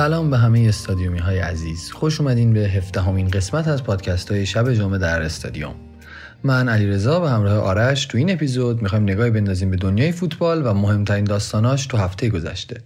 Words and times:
سلام 0.00 0.30
به 0.30 0.38
همه 0.38 0.60
استادیومی 0.68 1.18
های 1.18 1.38
عزیز. 1.38 1.90
خوش 1.90 2.20
اومدین 2.20 2.52
به 2.52 2.60
هفدهمین 2.60 3.28
قسمت 3.28 3.68
از 3.68 3.84
پادکست 3.84 4.32
های 4.32 4.46
شب 4.46 4.72
جمعه 4.72 4.98
در 4.98 5.22
استادیوم. 5.22 5.74
من 6.44 6.68
علیرضا 6.68 7.20
و 7.20 7.26
همراه 7.26 7.58
آرش 7.58 8.06
تو 8.06 8.18
این 8.18 8.32
اپیزود 8.32 8.82
می‌خوایم 8.82 9.04
نگاهی 9.04 9.30
بندازیم 9.30 9.70
به 9.70 9.76
دنیای 9.76 10.12
فوتبال 10.12 10.66
و 10.66 10.74
مهمترین 10.74 11.24
داستاناش 11.24 11.86
تو 11.86 11.96
هفته 11.96 12.28
گذشته. 12.28 12.80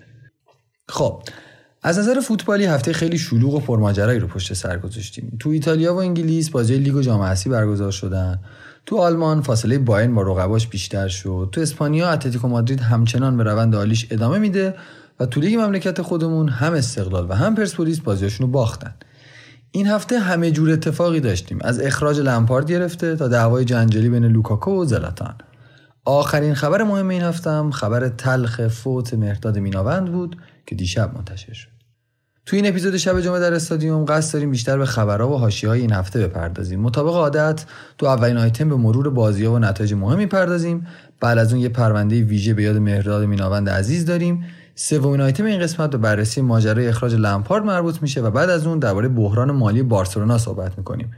خب 0.89 1.23
از 1.83 1.99
نظر 1.99 2.21
فوتبالی 2.21 2.65
هفته 2.65 2.93
خیلی 2.93 3.19
شلوغ 3.19 3.55
و 3.55 3.61
پرماجرایی 3.61 4.19
رو 4.19 4.27
پشت 4.27 4.53
سر 4.53 4.79
گذاشتیم. 4.79 5.37
تو 5.41 5.51
ایتالیا 5.51 5.95
و 5.95 5.99
انگلیس 5.99 6.51
بازی 6.51 6.79
لیگ 6.79 6.95
و 6.95 7.03
جام 7.03 7.35
برگزار 7.47 7.91
شدن. 7.91 8.39
تو 8.87 8.97
آلمان 8.97 9.43
فاصله 9.43 9.79
باین 9.79 10.15
با 10.15 10.23
رقباش 10.23 10.69
بیشتر 10.69 11.09
شد. 11.09 11.49
تو 11.53 11.61
اسپانیا 11.61 12.11
اتلتیکو 12.11 12.49
مادرید 12.49 12.81
همچنان 12.81 13.37
به 13.37 13.43
روند 13.43 13.75
عالیش 13.75 14.07
ادامه 14.11 14.39
میده. 14.39 14.75
و 15.21 15.27
تو 15.27 15.41
لیگ 15.41 15.59
مملکت 15.59 16.03
خودمون 16.03 16.49
هم 16.49 16.73
استقلال 16.73 17.27
و 17.31 17.35
هم 17.35 17.55
پرسپولیس 17.55 18.01
بازیاشون 18.01 18.47
رو 18.47 18.53
باختن. 18.53 18.95
این 19.71 19.87
هفته 19.87 20.19
همه 20.19 20.51
جور 20.51 20.71
اتفاقی 20.71 21.21
داشتیم. 21.21 21.59
از 21.61 21.81
اخراج 21.81 22.21
لمپارد 22.21 22.71
گرفته 22.71 23.17
تا 23.17 23.29
دعوای 23.29 23.65
جنجالی 23.65 24.09
بین 24.09 24.25
لوکاکو 24.25 24.83
و 24.83 24.85
زلاتان. 24.85 25.35
آخرین 26.05 26.55
خبر 26.55 26.83
مهم 26.83 27.09
این 27.09 27.23
هفتم 27.23 27.71
خبر 27.71 28.09
تلخ 28.09 28.69
فوت 28.69 29.15
مهرداد 29.15 29.59
میناوند 29.59 30.13
بود 30.13 30.37
که 30.67 30.75
دیشب 30.75 31.15
منتشر 31.15 31.53
شد. 31.53 31.69
تو 32.47 32.57
این 32.57 32.67
اپیزود 32.67 32.97
شب 32.97 33.21
جمعه 33.21 33.41
در 33.41 33.55
استادیوم 33.55 34.05
قصد 34.05 34.33
داریم 34.33 34.51
بیشتر 34.51 34.79
به 34.79 34.87
خبرها 34.87 35.29
و 35.29 35.39
های 35.39 35.81
این 35.81 35.93
هفته 35.93 36.27
بپردازیم. 36.27 36.81
مطابق 36.81 37.15
عادت 37.15 37.65
تو 37.99 38.07
اولین 38.07 38.37
آیتم 38.37 38.69
به 38.69 38.77
مرور 38.77 39.11
بازی‌ها 39.11 39.53
و 39.53 39.59
نتایج 39.59 39.95
مهم 39.95 40.19
می‌پردازیم. 40.19 40.87
بعد 41.21 41.39
از 41.39 41.53
اون 41.53 41.63
یه 41.63 41.69
پرونده 41.69 42.23
ویژه 42.23 42.55
به 42.55 42.63
یاد 42.63 42.77
مهرداد 42.77 43.25
میناوند 43.25 43.69
عزیز 43.69 44.07
داریم 44.07 44.45
سومین 44.75 45.21
آیتم 45.21 45.45
این 45.45 45.61
قسمت 45.61 45.91
به 45.91 45.99
بررسی 45.99 46.41
ماجرای 46.41 46.89
اخراج 46.89 47.15
لمپارد 47.15 47.65
مربوط 47.65 48.03
میشه 48.03 48.21
و 48.21 48.31
بعد 48.31 48.51
از 48.51 48.67
اون 48.67 48.79
درباره 48.79 49.09
بحران 49.09 49.51
مالی 49.51 49.83
بارسلونا 49.83 50.39
صحبت 50.39 50.79
می‌کنیم. 50.79 51.11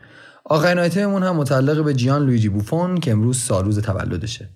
آخرین 0.45 0.79
آیتممون 0.79 1.23
هم 1.23 1.37
متعلق 1.37 1.85
به 1.85 1.95
جیان 1.95 2.27
لویجی 2.27 2.49
بوفون 2.49 2.99
که 2.99 3.13
امروز 3.13 3.39
سالروز 3.39 3.79
تولدشه. 3.79 4.49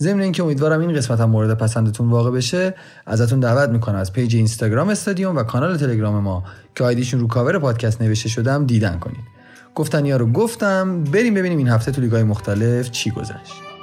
ضمن 0.00 0.20
اینکه 0.20 0.42
امیدوارم 0.42 0.80
این 0.80 0.94
قسمت 0.94 1.20
هم 1.20 1.30
مورد 1.30 1.58
پسندتون 1.58 2.10
واقع 2.10 2.30
بشه 2.30 2.74
ازتون 3.06 3.40
دعوت 3.40 3.68
می‌کنم 3.68 3.96
از 3.96 4.12
page 4.12 4.36
اینستاگرام 4.36 4.88
استادیوم 4.88 5.36
و 5.36 5.42
کانال 5.42 5.76
تلگرام 5.76 6.22
ما 6.22 6.44
که 6.74 6.84
آیدیشون 6.84 7.20
رو 7.20 7.26
کاور 7.26 7.58
پادکست 7.58 8.02
نوشته 8.02 8.28
شده 8.28 8.66
دیدن 8.66 8.98
کنید. 8.98 9.24
گفتنیا 9.74 10.16
رو 10.16 10.32
گفتم 10.32 11.04
بریم 11.04 11.34
ببینیم 11.34 11.58
این 11.58 11.68
هفته 11.68 11.92
تو 11.92 12.00
لیگای 12.00 12.22
مختلف 12.22 12.90
چی 12.90 13.10
گذشت. 13.10 13.73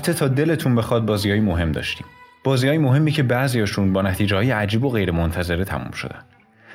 هفته 0.00 0.14
تا 0.14 0.28
دلتون 0.28 0.74
بخواد 0.74 1.06
بازی 1.06 1.30
های 1.30 1.40
مهم 1.40 1.72
داشتیم 1.72 2.06
بازی 2.44 2.68
های 2.68 2.78
مهمی 2.78 3.12
که 3.12 3.22
بعضیاشون 3.22 3.92
با 3.92 4.02
نتیجه 4.02 4.54
عجیب 4.54 4.84
و 4.84 4.90
غیر 4.90 5.10
منتظره 5.10 5.64
تموم 5.64 5.90
شدن 5.90 6.24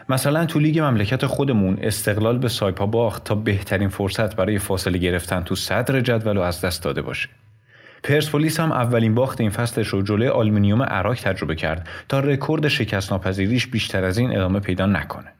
مثلا 0.09 0.45
تو 0.45 0.59
لیگ 0.59 0.79
مملکت 0.79 1.25
خودمون 1.25 1.77
استقلال 1.81 2.37
به 2.37 2.49
سایپا 2.49 2.85
باخت 2.85 3.23
تا 3.23 3.35
بهترین 3.35 3.89
فرصت 3.89 4.35
برای 4.35 4.59
فاصله 4.59 4.97
گرفتن 4.97 5.43
تو 5.43 5.55
صدر 5.55 6.01
جدول 6.01 6.35
رو 6.35 6.41
از 6.41 6.61
دست 6.61 6.83
داده 6.83 7.01
باشه 7.01 7.29
پرسپولیس 8.03 8.59
هم 8.59 8.71
اولین 8.71 9.15
باخت 9.15 9.41
این 9.41 9.49
فصلش 9.49 9.87
رو 9.87 10.01
جلوی 10.01 10.27
آلومینیوم 10.27 10.83
اراک 10.83 11.15
تجربه 11.15 11.55
کرد 11.55 11.89
تا 12.09 12.19
رکورد 12.19 12.67
شکست 12.67 13.11
ناپذیریش 13.11 13.67
بیشتر 13.67 14.03
از 14.03 14.17
این 14.17 14.35
ادامه 14.35 14.59
پیدا 14.59 14.85
نکنه. 14.85 15.31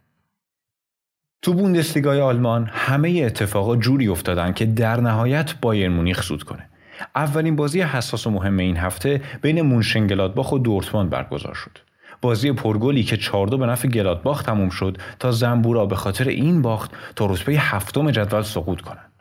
تو 1.41 1.53
بوندسلیگای 1.53 2.21
آلمان 2.21 2.69
همه 2.73 3.21
اتفاقا 3.25 3.75
جوری 3.75 4.07
افتادن 4.07 4.53
که 4.53 4.65
در 4.65 5.01
نهایت 5.01 5.53
بایرن 5.61 5.89
مونیخ 5.89 6.21
سود 6.21 6.43
کنه. 6.43 6.69
اولین 7.15 7.55
بازی 7.55 7.81
حساس 7.81 8.27
و 8.27 8.29
مهم 8.29 8.57
این 8.57 8.77
هفته 8.77 9.21
بین 9.41 9.61
مونشن‌گلادباخ 9.61 10.51
و 10.51 10.57
دورتموند 10.57 11.09
برگزار 11.09 11.53
شد. 11.53 11.77
بازی 12.21 12.51
پرگلی 12.51 13.03
که 13.03 13.17
4 13.17 13.57
به 13.57 13.65
نفع 13.65 13.87
گلادباخ 13.87 14.43
تموم 14.43 14.69
شد 14.69 14.97
تا 15.19 15.31
زنبورا 15.31 15.85
به 15.85 15.95
خاطر 15.95 16.27
این 16.27 16.61
باخت 16.61 16.91
تا 17.15 17.25
رتبه 17.25 17.53
هفتم 17.53 18.11
جدول 18.11 18.41
سقوط 18.41 18.81
کنند. 18.81 19.11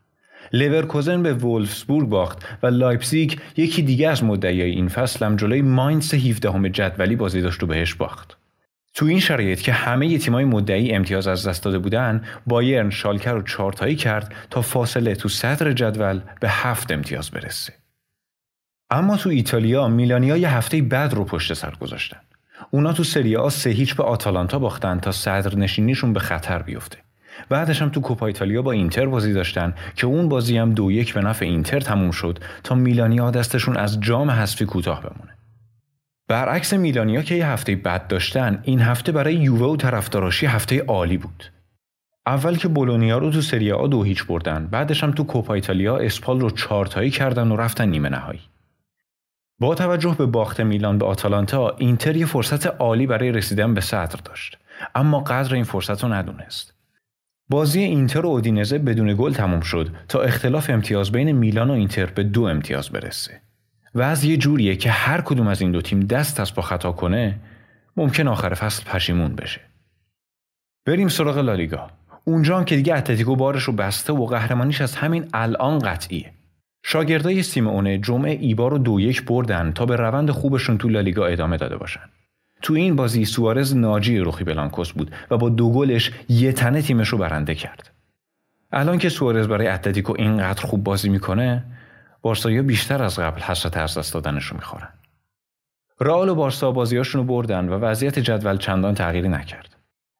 لورکوزن 0.53 1.23
به 1.23 1.34
وولفسبورگ 1.34 2.09
باخت 2.09 2.47
و 2.63 2.67
لایپزیگ 2.67 3.33
یکی 3.57 3.83
دیگه 3.83 4.09
از 4.09 4.25
مدعیای 4.25 4.71
این 4.71 4.89
فصل 4.89 5.27
هم 5.27 5.37
جلوی 5.37 5.63
ماینس 5.63 6.15
17 6.15 6.69
جدولی 6.69 7.17
بازی 7.17 7.41
داشت 7.41 7.63
و 7.63 7.67
بهش 7.67 7.95
باخت. 7.95 8.37
تو 8.94 9.06
این 9.06 9.21
شرایط 9.21 9.60
که 9.60 9.72
همه 9.72 10.19
تیمای 10.19 10.44
مدعی 10.44 10.93
امتیاز 10.93 11.27
از 11.27 11.49
دست 11.49 11.65
داده 11.65 11.78
بودن 11.78 12.22
بایرن 12.47 12.91
شالکه 12.91 13.33
رو 13.32 13.43
چارتایی 13.43 13.97
کرد 13.97 14.34
تا 14.50 14.62
فاصله 14.62 15.15
تو 15.15 15.28
صدر 15.28 15.72
جدول 15.72 16.21
به 16.41 16.50
هفت 16.50 16.93
امتیاز 16.93 17.31
برسه. 17.31 17.72
اما 18.91 19.16
تو 19.16 19.28
ایتالیا 19.28 19.88
میلانیا 19.88 20.37
یه 20.37 20.56
هفته 20.56 20.83
بعد 20.83 21.15
رو 21.15 21.25
پشت 21.25 21.53
سر 21.53 21.75
گذاشتن. 21.81 22.21
اونا 22.71 22.93
تو 22.93 23.04
سری 23.04 23.37
آ 23.37 23.49
سه 23.49 23.71
هیچ 23.71 23.94
به 23.94 24.04
آتالانتا 24.04 24.59
باختن 24.59 24.99
تا 24.99 25.12
صدر 25.12 25.56
نشینیشون 25.56 26.12
به 26.12 26.21
خطر 26.21 26.62
بیفته. 26.62 26.99
بعدش 27.49 27.83
هم 27.83 27.88
تو 27.88 28.00
کوپا 28.00 28.27
ایتالیا 28.27 28.62
با 28.62 28.72
اینتر 28.72 29.06
بازی 29.06 29.33
داشتن 29.33 29.75
که 29.97 30.06
اون 30.06 30.28
بازی 30.28 30.56
هم 30.56 30.72
دو 30.72 30.93
یک 30.93 31.15
به 31.15 31.21
نفع 31.21 31.44
اینتر 31.44 31.81
تموم 31.81 32.10
شد 32.10 32.38
تا 32.65 32.75
میلانیا 32.75 33.31
دستشون 33.31 33.77
از 33.77 34.00
جام 34.00 34.31
حذفی 34.31 34.65
کوتاه 34.65 35.00
بمونه. 35.00 35.44
برعکس 36.29 36.73
میلانیا 36.73 37.23
که 37.23 37.35
یه 37.35 37.47
هفته 37.47 37.77
بد 37.77 38.07
داشتن 38.07 38.61
این 38.62 38.81
هفته 38.81 39.12
برای 39.12 39.35
یووه 39.35 39.67
و 39.67 39.77
طرفداراشی 39.77 40.47
هفته 40.47 40.83
عالی 40.83 41.17
بود. 41.17 41.45
اول 42.27 42.57
که 42.57 42.69
بولونیا 42.69 43.19
رو 43.19 43.31
تو 43.31 43.41
سری 43.41 43.73
آ 43.73 43.87
دو 43.87 44.03
هیچ 44.03 44.27
بردن 44.27 44.67
بعدش 44.67 45.05
هم 45.05 45.11
تو 45.11 45.25
کوپا 45.25 45.55
ایتالیا 45.55 45.97
اسپال 45.97 46.41
رو 46.41 46.51
چارتایی 46.51 47.11
کردن 47.11 47.49
و 47.49 47.57
رفتن 47.57 47.89
نیمه 47.89 48.09
نهایی. 48.09 48.41
با 49.60 49.75
توجه 49.75 50.15
به 50.19 50.27
باخت 50.27 50.60
میلان 50.60 50.98
به 50.98 51.07
آتالانتا 51.07 51.77
اینتر 51.78 52.16
یه 52.16 52.27
فرصت 52.27 52.66
عالی 52.66 53.07
برای 53.07 53.33
رسیدن 53.33 53.75
به 53.75 53.81
صدر 53.81 54.21
داشت. 54.25 54.59
اما 54.95 55.21
قدر 55.21 55.54
این 55.54 55.65
فرصت 55.65 56.03
رو 56.04 56.13
ندونست. 56.13 56.75
بازی 57.48 57.81
اینتر 57.81 58.27
و 58.27 58.28
اودینزه 58.28 58.78
بدون 58.78 59.15
گل 59.19 59.33
تموم 59.33 59.60
شد 59.60 59.91
تا 60.09 60.22
اختلاف 60.22 60.71
امتیاز 60.71 61.13
بین 61.13 61.33
میلان 61.33 61.71
و 61.71 61.72
اینتر 61.72 62.07
به 62.07 62.22
دو 62.22 62.43
امتیاز 62.43 62.91
برسه. 62.91 63.44
و 63.95 64.03
از 64.03 64.25
یه 64.25 64.37
جوریه 64.37 64.77
که 64.77 64.91
هر 64.91 65.21
کدوم 65.21 65.47
از 65.47 65.61
این 65.61 65.73
دو 65.73 65.83
تیم 65.83 66.01
دست 66.01 66.41
از 66.41 66.55
با 66.55 66.63
خطا 66.63 66.93
کنه 66.93 67.39
ممکن 67.97 68.29
آخر 68.29 68.55
فصل 68.55 68.85
پشیمون 68.85 69.35
بشه. 69.35 69.61
بریم 70.87 71.09
سراغ 71.09 71.39
لالیگا. 71.39 71.91
اونجا 72.25 72.65
که 72.65 72.77
دیگه 72.77 72.95
اتلتیکو 72.95 73.37
بارش 73.37 73.63
رو 73.63 73.73
بسته 73.73 74.13
و 74.13 74.27
قهرمانیش 74.27 74.81
از 74.81 74.97
همین 74.97 75.29
الان 75.33 75.79
قطعیه. 75.79 76.31
شاگردای 76.83 77.43
سیمونه 77.43 77.99
جمعه 77.99 78.31
ایبا 78.31 78.69
رو 78.69 78.79
دو 78.79 79.01
یک 79.01 79.25
بردن 79.25 79.73
تا 79.73 79.87
به 79.87 79.97
روند 79.97 80.31
خوبشون 80.31 80.79
تو 80.79 80.89
لالیگا 80.89 81.27
ادامه 81.27 81.57
داده 81.57 81.77
باشن. 81.77 82.01
تو 82.63 82.75
این 82.75 82.97
بازی 82.97 83.25
سوارز 83.25 83.77
ناجی 83.77 84.19
روخی 84.19 84.45
بلانکوس 84.45 84.93
بود 84.93 85.15
و 85.31 85.37
با 85.37 85.49
دو 85.49 85.73
گلش 85.73 86.11
یه 86.29 86.53
تنه 86.53 86.83
تیمش 86.83 87.09
رو 87.09 87.19
برنده 87.19 87.55
کرد. 87.55 87.91
الان 88.73 88.99
که 88.99 89.09
سوارز 89.09 89.49
برای 89.49 89.67
اتلتیکو 89.67 90.15
اینقدر 90.19 90.63
خوب 90.63 90.85
بازی 90.85 91.09
می‌کنه 91.09 91.65
بارسایی 92.24 92.62
بیشتر 92.62 93.03
از 93.03 93.18
قبل 93.18 93.41
حسرت 93.41 93.76
از 93.76 93.98
دست 93.98 94.15
دادنش 94.15 94.44
رو 94.44 94.56
می‌خورن. 94.56 94.88
رئال 96.00 96.28
و 96.28 96.34
بارسا 96.34 96.72
بازیاشون 96.72 97.21
رو 97.21 97.26
بردن 97.26 97.68
و 97.68 97.78
وضعیت 97.78 98.18
جدول 98.18 98.56
چندان 98.56 98.94
تغییری 98.94 99.28
نکرد. 99.28 99.76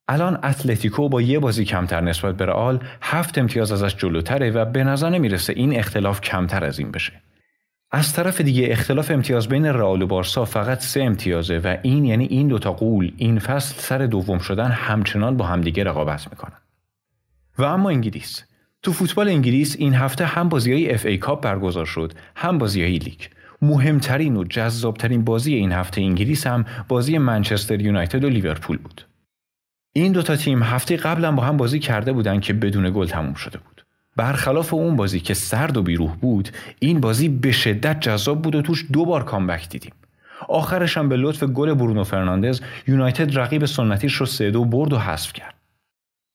الان 0.09 0.39
اتلتیکو 0.45 1.09
با 1.09 1.23
یه 1.23 1.39
بازی 1.39 1.65
کمتر 1.65 2.01
نسبت 2.01 2.37
به 2.37 2.47
رئال 2.47 2.85
هفت 3.03 3.39
امتیاز 3.39 3.73
ازش 3.73 3.97
جلوتره 3.97 4.51
و 4.51 4.65
به 4.65 4.85
نظر 4.85 5.11
نمی‌رسه 5.11 5.53
این 5.57 5.79
اختلاف 5.79 6.21
کمتر 6.21 6.65
از 6.65 6.79
این 6.79 6.91
بشه. 6.91 7.13
از 7.91 8.13
طرف 8.13 8.41
دیگه 8.41 8.69
اختلاف 8.71 9.11
امتیاز 9.11 9.49
بین 9.49 9.67
رئال 9.67 10.03
و 10.03 10.07
بارسا 10.07 10.45
فقط 10.45 10.81
سه 10.81 11.03
امتیازه 11.03 11.59
و 11.59 11.77
این 11.83 12.05
یعنی 12.05 12.25
این 12.25 12.49
دوتا 12.49 12.73
غول 12.73 13.13
این 13.17 13.39
فصل 13.39 13.81
سر 13.81 13.99
دوم 13.99 14.39
شدن 14.39 14.71
همچنان 14.71 15.37
با 15.37 15.47
همدیگه 15.47 15.85
رقابت 15.85 16.31
می‌کنن. 16.31 16.61
و 17.59 17.63
اما 17.63 17.91
انگلیس 17.91 18.45
تو 18.85 18.93
فوتبال 18.93 19.29
انگلیس 19.29 19.77
این 19.79 19.95
هفته 19.95 20.27
هم 20.27 20.49
بازی 20.49 20.73
های 20.73 20.95
FA 20.95 21.07
Cup 21.07 21.43
برگزار 21.43 21.85
شد 21.85 22.13
هم 22.37 22.59
بازی 22.59 22.83
های 22.83 22.99
لیگ 22.99 23.21
مهمترین 23.63 24.37
و 24.37 24.45
جذابترین 24.45 25.25
بازی 25.25 25.55
این 25.55 25.73
هفته 25.73 26.01
انگلیس 26.01 26.47
هم 26.47 26.65
بازی 26.89 27.19
منچستر 27.19 27.81
یونایتد 27.81 28.25
و 28.25 28.29
لیورپول 28.29 28.77
بود. 28.77 29.07
این 29.93 30.13
دوتا 30.13 30.37
تیم 30.37 30.63
هفته 30.63 30.97
قبلا 30.97 31.33
با 31.33 31.43
هم 31.43 31.57
بازی 31.57 31.79
کرده 31.79 32.13
بودند 32.13 32.41
که 32.41 32.53
بدون 32.53 32.91
گل 32.91 33.07
تموم 33.07 33.35
شده 33.35 33.59
بود. 33.59 33.85
برخلاف 34.17 34.75
اون 34.75 34.97
بازی 34.97 35.21
که 35.21 35.35
سرد 35.35 35.77
و 35.77 35.83
بیروح 35.83 36.17
بود، 36.17 36.49
این 36.79 37.01
بازی 37.01 37.29
به 37.29 37.53
شدت 37.53 38.01
جذاب 38.01 38.43
بود 38.43 38.55
و 38.55 38.63
توش 38.63 38.87
دو 38.93 39.05
بار 39.05 39.25
comeback 39.25 39.69
دیدیم. 39.69 39.93
آخرش 40.49 40.99
هم 40.99 41.09
به 41.09 41.17
لطف 41.17 41.45
گل 41.45 41.75
برونو 41.75 42.05
فرناندز 42.05 42.61
یونایتد 42.87 43.39
رقیب 43.39 43.65
سنتیش 43.65 44.15
رو 44.15 44.27
سه 44.27 44.51
دو 44.51 44.65
برد 44.65 44.93
و 44.93 44.99
حذف 44.99 45.33
کرد. 45.33 45.54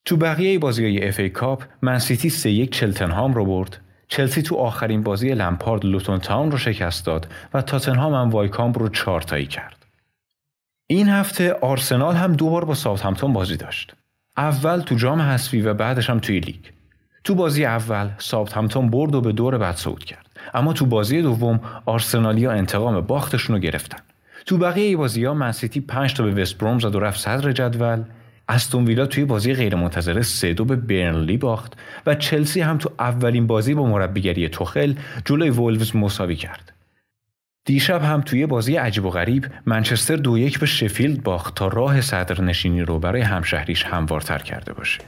تو 0.05 0.17
بقیه 0.17 0.59
بازی 0.59 0.85
های 0.85 1.07
FA 1.07 1.19
Cup 1.19 1.63
منسیتی 1.81 2.29
سه 2.29 2.51
یک 2.51 2.71
چلتنهام 2.71 3.33
رو 3.33 3.45
برد 3.45 3.81
چلسی 4.07 4.41
تو 4.41 4.55
آخرین 4.55 5.03
بازی 5.03 5.29
لمپارد 5.29 5.85
لوتون 5.85 6.19
تاون 6.19 6.51
رو 6.51 6.57
شکست 6.57 7.05
داد 7.05 7.27
و 7.53 7.61
تاتنهام 7.61 8.13
هم 8.13 8.29
وایکامپ 8.29 8.79
رو 8.79 8.89
چارتایی 8.89 9.45
کرد. 9.45 9.85
این 10.87 11.09
هفته 11.09 11.53
آرسنال 11.53 12.15
هم 12.15 12.33
دو 12.33 12.49
بار 12.49 12.65
با 12.65 12.73
ساوثهمپتون 12.73 13.33
بازی 13.33 13.57
داشت. 13.57 13.93
اول 14.37 14.79
تو 14.79 14.95
جام 14.95 15.21
حذفی 15.21 15.61
و 15.61 15.73
بعدش 15.73 16.09
هم 16.09 16.19
توی 16.19 16.39
لیگ. 16.39 16.65
تو 17.23 17.35
بازی 17.35 17.65
اول 17.65 18.09
ساوثهمپتون 18.17 18.89
برد 18.89 19.15
و 19.15 19.21
به 19.21 19.31
دور 19.31 19.57
بعد 19.57 19.75
صعود 19.75 20.03
کرد. 20.03 20.25
اما 20.53 20.73
تو 20.73 20.85
بازی 20.85 21.21
دوم 21.21 21.59
آرسنالیا 21.85 22.51
انتقام 22.51 23.01
باختشون 23.01 23.55
رو 23.55 23.61
گرفتن. 23.61 23.99
تو 24.45 24.57
بقیه 24.57 24.97
بازی 24.97 25.25
ها 25.25 25.33
منسیتی 25.33 25.81
5 25.81 26.13
تا 26.13 26.23
به 26.23 26.41
وست 26.41 26.57
بروم 26.57 26.79
زد 26.79 26.95
و 26.95 26.99
رفت 26.99 27.19
صدر 27.19 27.51
جدول 27.51 28.03
استون 28.49 28.85
ویلا 28.85 29.05
توی 29.05 29.25
بازی 29.25 29.53
غیرمنتظره 29.53 30.21
سه 30.21 30.53
دو 30.53 30.65
به 30.65 30.75
برنلی 30.75 31.37
باخت 31.37 31.73
و 32.05 32.15
چلسی 32.15 32.61
هم 32.61 32.77
تو 32.77 32.91
اولین 32.99 33.47
بازی 33.47 33.73
با 33.73 33.87
مربیگری 33.87 34.49
توخل 34.49 34.93
جلوی 35.25 35.49
وولفز 35.49 35.95
مساوی 35.95 36.35
کرد. 36.35 36.73
دیشب 37.65 38.03
هم 38.03 38.21
توی 38.21 38.45
بازی 38.45 38.75
عجیب 38.75 39.05
و 39.05 39.09
غریب 39.09 39.47
منچستر 39.65 40.15
دو 40.15 40.37
یک 40.37 40.59
به 40.59 40.65
شفیلد 40.65 41.23
باخت 41.23 41.55
تا 41.55 41.67
راه 41.67 42.01
صدر 42.01 42.41
نشینی 42.41 42.81
رو 42.81 42.99
برای 42.99 43.21
همشهریش 43.21 43.83
هموارتر 43.83 44.37
کرده 44.37 44.73
باشه. 44.73 44.99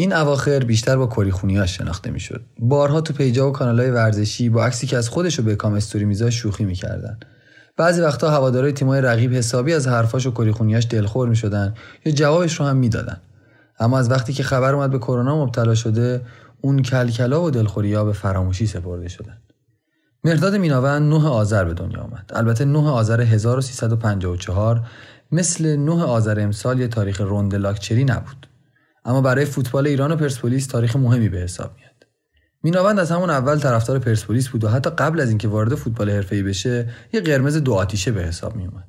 این 0.00 0.12
اواخر 0.12 0.58
بیشتر 0.58 0.96
با 0.96 1.06
کریخونیاش 1.06 1.76
شناخته 1.76 2.10
می‌شد. 2.10 2.42
بارها 2.58 3.00
تو 3.00 3.12
پیجا 3.12 3.48
و 3.48 3.52
کانالهای 3.52 3.90
ورزشی 3.90 4.48
با 4.48 4.64
عکسی 4.64 4.86
که 4.86 4.96
از 4.96 5.08
خودش 5.08 5.38
رو 5.38 5.44
به 5.44 5.56
کام 5.56 5.74
استوری 5.74 6.04
میذاشت 6.04 6.38
شوخی 6.38 6.64
می‌کردن. 6.64 7.18
بعضی 7.76 8.00
وقتا 8.00 8.30
هوادارهای 8.30 8.72
تیمای 8.72 9.00
رقیب 9.00 9.34
حسابی 9.34 9.74
از 9.74 9.88
حرفاش 9.88 10.26
و 10.26 10.30
کریخونیاش 10.30 10.86
دلخور 10.90 11.28
می‌شدن 11.28 11.74
یا 12.04 12.12
جوابش 12.12 12.60
رو 12.60 12.66
هم 12.66 12.76
می‌دادن. 12.76 13.20
اما 13.80 13.98
از 13.98 14.10
وقتی 14.10 14.32
که 14.32 14.42
خبر 14.42 14.74
اومد 14.74 14.90
به 14.90 14.98
کرونا 14.98 15.44
مبتلا 15.44 15.74
شده 15.74 16.20
اون 16.60 16.82
کلکلا 16.82 17.42
و 17.42 17.50
دلخوریا 17.50 18.04
به 18.04 18.12
فراموشی 18.12 18.66
سپرده 18.66 19.08
شدن. 19.08 19.38
مرداد 20.24 20.56
میناون 20.56 21.08
9 21.08 21.28
آذر 21.28 21.64
به 21.64 21.74
دنیا 21.74 22.00
آمد. 22.00 22.30
البته 22.34 22.64
9 22.64 22.88
آذر 22.88 23.20
1354 23.20 24.82
مثل 25.32 25.76
9 25.76 26.02
آذر 26.02 26.40
امسال 26.40 26.80
یه 26.80 26.88
تاریخ 26.88 27.20
روند 27.20 27.54
لاکچری 27.54 28.04
نبود. 28.04 28.39
اما 29.04 29.20
برای 29.20 29.44
فوتبال 29.44 29.86
ایران 29.86 30.12
و 30.12 30.16
پرسپولیس 30.16 30.66
تاریخ 30.66 30.96
مهمی 30.96 31.28
به 31.28 31.38
حساب 31.38 31.74
میاد. 31.76 31.90
میناوند 32.62 32.98
از 32.98 33.10
همون 33.12 33.30
اول 33.30 33.58
طرفدار 33.58 33.98
پرسپولیس 33.98 34.48
بود 34.48 34.64
و 34.64 34.68
حتی 34.68 34.90
قبل 34.90 35.20
از 35.20 35.28
اینکه 35.28 35.48
وارد 35.48 35.74
فوتبال 35.74 36.10
حرفه‌ای 36.10 36.42
بشه 36.42 36.88
یه 37.12 37.20
قرمز 37.20 37.56
دو 37.56 37.74
آتیشه 37.74 38.12
به 38.12 38.22
حساب 38.22 38.56
میومد. 38.56 38.88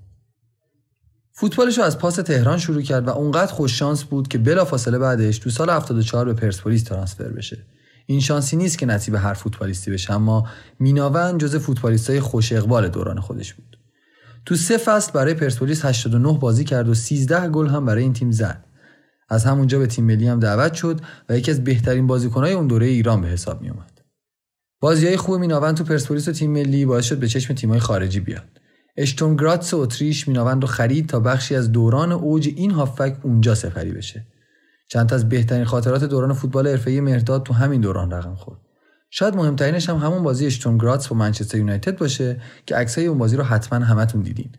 فوتبالش 1.31 1.77
رو 1.77 1.83
از 1.83 1.97
پاس 1.97 2.15
تهران 2.15 2.57
شروع 2.57 2.81
کرد 2.81 3.07
و 3.07 3.11
اونقدر 3.11 3.51
خوش 3.51 3.79
شانس 3.79 4.03
بود 4.03 4.27
که 4.27 4.37
بلافاصله 4.37 4.97
بعدش 4.97 5.37
تو 5.37 5.49
سال 5.49 5.69
74 5.69 6.25
به 6.25 6.33
پرسپولیس 6.33 6.83
ترانسفر 6.83 7.27
بشه. 7.27 7.65
این 8.05 8.19
شانسی 8.19 8.57
نیست 8.57 8.77
که 8.77 8.85
نصیب 8.85 9.15
هر 9.15 9.33
فوتبالیستی 9.33 9.91
بشه 9.91 10.13
اما 10.13 10.47
میناوند 10.79 11.39
جز 11.39 11.55
فوتبالیستای 11.55 12.19
خوش 12.19 12.53
اقبال 12.53 12.89
دوران 12.89 13.19
خودش 13.19 13.53
بود. 13.53 13.77
تو 14.45 14.55
سه 14.55 14.77
فصل 14.77 15.11
برای 15.11 15.33
پرسپولیس 15.33 15.85
89 15.85 16.37
بازی 16.37 16.63
کرد 16.63 16.89
و 16.89 16.93
13 16.93 17.47
گل 17.47 17.67
هم 17.67 17.85
برای 17.85 18.03
این 18.03 18.13
تیم 18.13 18.31
زد. 18.31 18.65
از 19.31 19.45
همونجا 19.45 19.79
به 19.79 19.87
تیم 19.87 20.05
ملی 20.05 20.27
هم 20.27 20.39
دعوت 20.39 20.73
شد 20.73 21.01
و 21.29 21.37
یکی 21.37 21.51
از 21.51 21.63
بهترین 21.63 22.07
بازیکنهای 22.07 22.53
اون 22.53 22.67
دوره 22.67 22.85
ایران 22.85 23.21
به 23.21 23.27
حساب 23.27 23.61
می 23.61 23.69
اومد. 23.69 24.01
های 24.83 25.17
خوب 25.17 25.39
میناوند 25.39 25.77
تو 25.77 25.83
پرسپولیس 25.83 26.27
و 26.27 26.31
تیم 26.31 26.51
ملی 26.51 26.85
باعث 26.85 27.05
شد 27.05 27.17
به 27.17 27.27
چشم 27.27 27.53
تیم‌های 27.53 27.79
خارجی 27.79 28.19
بیاد. 28.19 28.43
اشتون 28.97 29.35
گراتس 29.35 29.73
اتریش 29.73 30.27
میناوند 30.27 30.61
رو 30.61 30.67
خرید 30.67 31.09
تا 31.09 31.19
بخشی 31.19 31.55
از 31.55 31.71
دوران 31.71 32.11
اوج 32.11 32.49
این 32.55 32.71
هافک 32.71 33.17
اونجا 33.23 33.55
سپری 33.55 33.91
بشه. 33.91 34.25
چند 34.87 35.13
از 35.13 35.29
بهترین 35.29 35.65
خاطرات 35.65 36.03
دوران 36.03 36.33
فوتبال 36.33 36.67
حرفه‌ای 36.67 37.01
مهرداد 37.01 37.43
تو 37.43 37.53
همین 37.53 37.81
دوران 37.81 38.11
رقم 38.11 38.35
خورد. 38.35 38.59
شاید 39.09 39.35
مهمترینش 39.35 39.89
هم 39.89 39.97
همون 39.97 40.23
بازی 40.23 40.45
اشتون 40.45 40.77
گراتس 40.77 41.07
با 41.07 41.15
منچستر 41.15 41.57
یونایتد 41.57 41.97
باشه 41.97 42.41
که 42.65 42.75
عکسای 42.75 43.05
اون 43.05 43.17
بازی 43.17 43.37
رو 43.37 43.43
حتما 43.43 43.85
همتون 43.85 44.21
دیدین. 44.21 44.51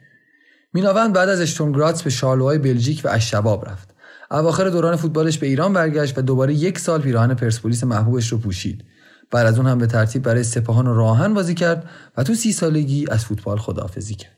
میناوند 0.75 1.12
بعد 1.12 1.28
از 1.28 1.40
اشتون 1.40 1.73
گراتس 1.73 2.02
به 2.02 2.11
شارلوهای 2.11 2.58
بلژیک 2.58 3.00
و 3.04 3.08
اششباب 3.08 3.68
رفت. 3.68 3.91
اواخر 4.32 4.68
دوران 4.68 4.96
فوتبالش 4.96 5.38
به 5.38 5.46
ایران 5.46 5.72
برگشت 5.72 6.18
و 6.18 6.22
دوباره 6.22 6.54
یک 6.54 6.78
سال 6.78 7.00
پیراهن 7.00 7.34
پرسپولیس 7.34 7.84
محبوبش 7.84 8.28
رو 8.28 8.38
پوشید. 8.38 8.84
بعد 9.30 9.46
از 9.46 9.58
اون 9.58 9.66
هم 9.66 9.78
به 9.78 9.86
ترتیب 9.86 10.22
برای 10.22 10.42
سپاهان 10.42 10.86
و 10.86 10.94
راهن 10.94 11.34
بازی 11.34 11.54
کرد 11.54 11.90
و 12.16 12.22
تو 12.22 12.34
سی 12.34 12.52
سالگی 12.52 13.06
از 13.10 13.24
فوتبال 13.24 13.58
خداحافظی 13.58 14.14
کرد. 14.14 14.36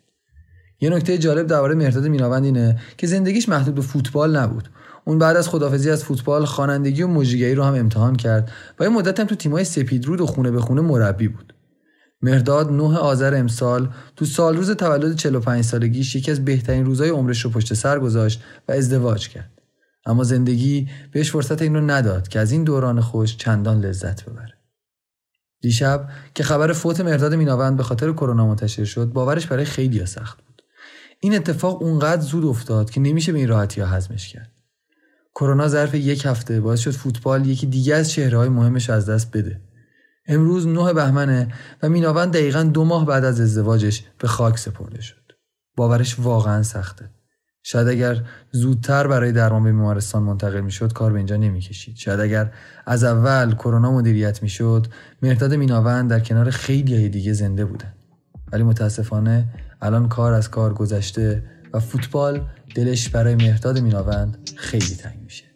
یه 0.81 0.91
نکته 0.91 1.19
جالب 1.19 1.47
درباره 1.47 1.75
مرداد 1.75 2.07
میناوند 2.07 2.45
اینه 2.45 2.81
که 2.97 3.07
زندگیش 3.07 3.49
محدود 3.49 3.75
به 3.75 3.83
فوتبال 3.83 4.37
نبود. 4.37 4.69
اون 5.05 5.19
بعد 5.19 5.37
از 5.37 5.49
خدافزی 5.49 5.91
از 5.91 6.05
فوتبال 6.05 6.45
خوانندگی 6.45 7.03
و 7.03 7.09
مجریگری 7.09 7.55
رو 7.55 7.65
هم 7.65 7.75
امتحان 7.75 8.17
کرد 8.17 8.51
و 8.81 8.85
یه 8.85 8.91
مدت 8.91 9.21
هم 9.21 9.27
تو 9.27 9.35
تیمای 9.35 9.65
سپیدرود 9.65 10.21
و 10.21 10.27
خونه 10.27 10.51
به 10.51 10.61
خونه 10.61 10.81
مربی 10.81 11.29
بود. 11.29 11.55
مرداد 12.23 12.73
9 12.73 12.99
آذر 12.99 13.35
امسال 13.35 13.89
تو 14.17 14.25
سال 14.25 14.57
روز 14.57 14.71
تولد 14.71 15.17
45 15.17 15.65
سالگیش 15.65 16.17
یکی 16.17 16.31
از 16.31 16.45
بهترین 16.45 16.85
روزهای 16.85 17.11
عمرش 17.11 17.41
رو 17.41 17.51
پشت 17.51 17.75
سر 17.75 17.99
گذاشت 17.99 18.43
و 18.69 18.73
ازدواج 18.73 19.29
کرد. 19.29 19.54
اما 20.07 20.25
زندگی 20.25 20.89
بهش 21.13 21.31
فرصت 21.31 21.63
این 21.63 21.75
رو 21.75 21.81
نداد 21.81 22.29
که 22.29 22.41
از 22.41 22.53
این 22.53 22.65
دوران 22.65 23.01
خوش 23.01 23.37
چندان 23.37 23.81
لذت 23.81 24.25
ببره. 24.25 24.55
دیشب 25.61 26.09
که 26.35 26.43
خبر 26.43 26.73
فوت 26.73 27.01
مرداد 27.01 27.35
میناوند 27.35 27.77
به 27.77 27.83
خاطر 27.83 28.13
کرونا 28.13 28.47
منتشر 28.47 28.85
شد 28.85 29.07
باورش 29.07 29.47
برای 29.47 29.65
خیلی 29.65 30.07
سخت 30.07 30.43
بود. 30.43 30.63
این 31.21 31.35
اتفاق 31.35 31.83
اونقدر 31.83 32.23
زود 32.23 32.45
افتاد 32.45 32.91
که 32.91 33.01
نمیشه 33.01 33.33
به 33.33 33.39
این 33.39 33.49
راحتی 33.49 33.81
ها 33.81 33.87
هضمش 33.87 34.29
کرد. 34.29 34.53
کرونا 35.35 35.69
ظرف 35.69 35.95
یک 35.95 36.27
هفته 36.27 36.61
باعث 36.61 36.81
شد 36.81 36.91
فوتبال 36.91 37.47
یکی 37.47 37.67
دیگه 37.67 37.95
از 37.95 38.19
های 38.19 38.49
مهمش 38.49 38.91
از 38.91 39.09
دست 39.09 39.37
بده. 39.37 39.61
امروز 40.27 40.67
نه 40.67 40.93
بهمنه 40.93 41.55
و 41.83 41.89
میناوند 41.89 42.33
دقیقا 42.33 42.63
دو 42.63 42.85
ماه 42.85 43.07
بعد 43.07 43.25
از 43.25 43.41
ازدواجش 43.41 44.05
به 44.19 44.29
خاک 44.29 44.59
سپرده 44.59 45.01
شد. 45.01 45.33
باورش 45.77 46.19
واقعا 46.19 46.63
سخته. 46.63 47.11
شاید 47.67 47.89
اگر 47.89 48.23
زودتر 48.53 49.07
برای 49.07 49.33
درمان 49.33 49.65
به 49.65 49.73
بیمارستان 49.73 50.23
منتقل 50.23 50.61
می‌شد 50.61 50.93
کار 50.93 51.13
به 51.13 51.17
اینجا 51.17 51.37
نمی‌کشید. 51.37 51.97
شاید 51.97 52.21
اگر 52.21 52.53
از 52.87 53.05
اول 53.05 53.55
کرونا 53.55 53.93
مدیریت 53.93 54.43
می‌شد 54.43 54.87
مرداد 55.23 55.55
میناوند 55.55 56.11
در 56.11 56.21
کنار 56.21 56.51
خیلی 56.51 56.95
های 56.95 57.09
دیگه 57.09 57.33
زنده 57.33 57.65
بودن 57.65 57.93
ولی 58.53 58.63
متاسفانه 58.63 59.45
الان 59.83 60.09
کار 60.09 60.33
از 60.33 60.51
کار 60.51 60.75
گذشته 60.75 61.43
و 61.73 61.81
فوتبال 61.81 62.47
دلش 62.75 63.09
برای 63.09 63.35
مرداد 63.35 63.79
میناوند 63.79 64.51
خیلی 64.57 64.95
تنگ 64.97 65.21
میشه. 65.25 65.54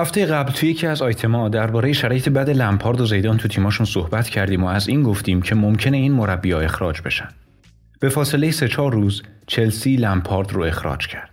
هفته 0.00 0.26
قبل 0.26 0.52
توی 0.52 0.68
یکی 0.68 0.86
از 0.86 1.02
آیتما 1.02 1.48
درباره 1.48 1.92
شرایط 1.92 2.28
بد 2.28 2.50
لمپارد 2.50 3.00
و 3.00 3.06
زیدان 3.06 3.36
تو 3.36 3.48
تیماشون 3.48 3.86
صحبت 3.86 4.28
کردیم 4.28 4.64
و 4.64 4.66
از 4.66 4.88
این 4.88 5.02
گفتیم 5.02 5.42
که 5.42 5.54
ممکنه 5.54 5.96
این 5.96 6.12
مربی 6.12 6.52
اخراج 6.52 7.02
بشن. 7.02 7.28
به 8.00 8.08
فاصله 8.08 8.50
سه 8.50 8.68
چهار 8.68 8.92
روز 8.92 9.22
چلسی 9.46 9.96
لمپارد 9.96 10.52
رو 10.52 10.62
اخراج 10.62 11.06
کرد. 11.06 11.30